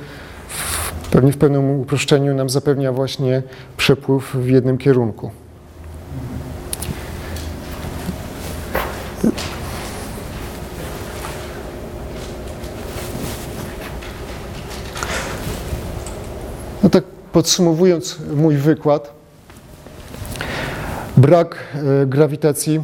pewnie 1.11 1.31
w 1.31 1.37
pewnym 1.37 1.79
uproszczeniu 1.79 2.33
nam 2.33 2.49
zapewnia 2.49 2.91
właśnie 2.91 3.43
przepływ 3.77 4.35
w 4.35 4.49
jednym 4.49 4.77
kierunku. 4.77 5.31
No 16.85 16.89
tak 16.89 17.03
podsumowując 17.35 18.19
mój 18.35 18.57
wykład, 18.57 19.13
Brak 21.17 21.55
e, 21.55 22.05
grawitacji 22.05 22.81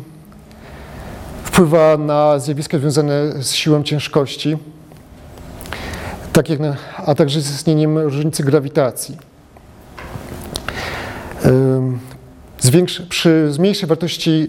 wpływa 1.43 1.97
na 1.97 2.39
zjawiska 2.39 2.79
związane 2.79 3.43
z 3.43 3.53
siłą 3.53 3.83
ciężkości, 3.83 4.57
tak 6.33 6.49
jak 6.49 6.59
na, 6.59 6.75
a 6.97 7.15
także 7.15 7.41
z 7.41 7.51
istnieniem 7.55 7.97
różnicy 7.97 8.43
grawitacji. 8.43 9.17
Przy 13.09 13.47
zmniejszej 13.51 13.89
wartości 13.89 14.47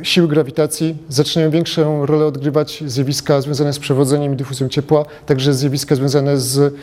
y, 0.00 0.04
siły 0.04 0.28
grawitacji 0.28 0.96
zaczynają 1.08 1.50
większą 1.50 2.06
rolę 2.06 2.26
odgrywać 2.26 2.84
zjawiska 2.86 3.40
związane 3.40 3.72
z 3.72 3.78
przewodzeniem 3.78 4.32
i 4.32 4.36
dyfuzją 4.36 4.68
ciepła, 4.68 5.04
także 5.26 5.54
zjawiska 5.54 5.94
związane 5.94 6.38
z 6.38 6.74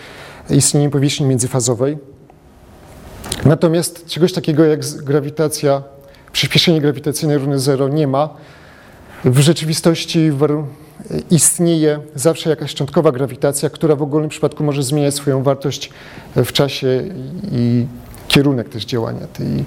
istnieniem 0.50 0.92
powierzchni 0.92 1.26
międzyfazowej. 1.26 1.98
Natomiast 3.46 4.06
czegoś 4.06 4.34
takiego 4.34 4.66
jak 4.66 4.80
grawitacja 4.86 5.84
przyspieszenie 6.32 6.82
grawitacyjne 6.82 7.38
równe 7.38 7.60
zero 7.60 7.88
nie 7.88 8.08
ma. 8.08 8.30
W 9.26 9.40
rzeczywistości 9.40 10.32
istnieje 11.32 12.00
zawsze 12.16 12.50
jakaś 12.50 12.72
szczątkowa 12.72 13.12
grawitacja, 13.12 13.70
która 13.70 13.96
w 13.96 14.02
ogólnym 14.02 14.30
przypadku 14.30 14.64
może 14.64 14.84
zmieniać 14.84 15.16
swoją 15.16 15.44
wartość 15.44 15.90
w 16.36 16.52
czasie 16.52 17.04
i 17.52 17.86
kierunek 18.28 18.70
też 18.70 18.86
działania 18.86 19.28
tej 19.28 19.66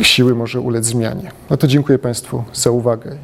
y, 0.00 0.04
siły 0.04 0.34
może 0.34 0.60
ulec 0.60 0.84
zmianie. 0.84 1.30
No 1.50 1.56
to 1.56 1.66
dziękuję 1.66 1.98
Państwu 1.98 2.44
za 2.52 2.70
uwagę. 2.70 3.18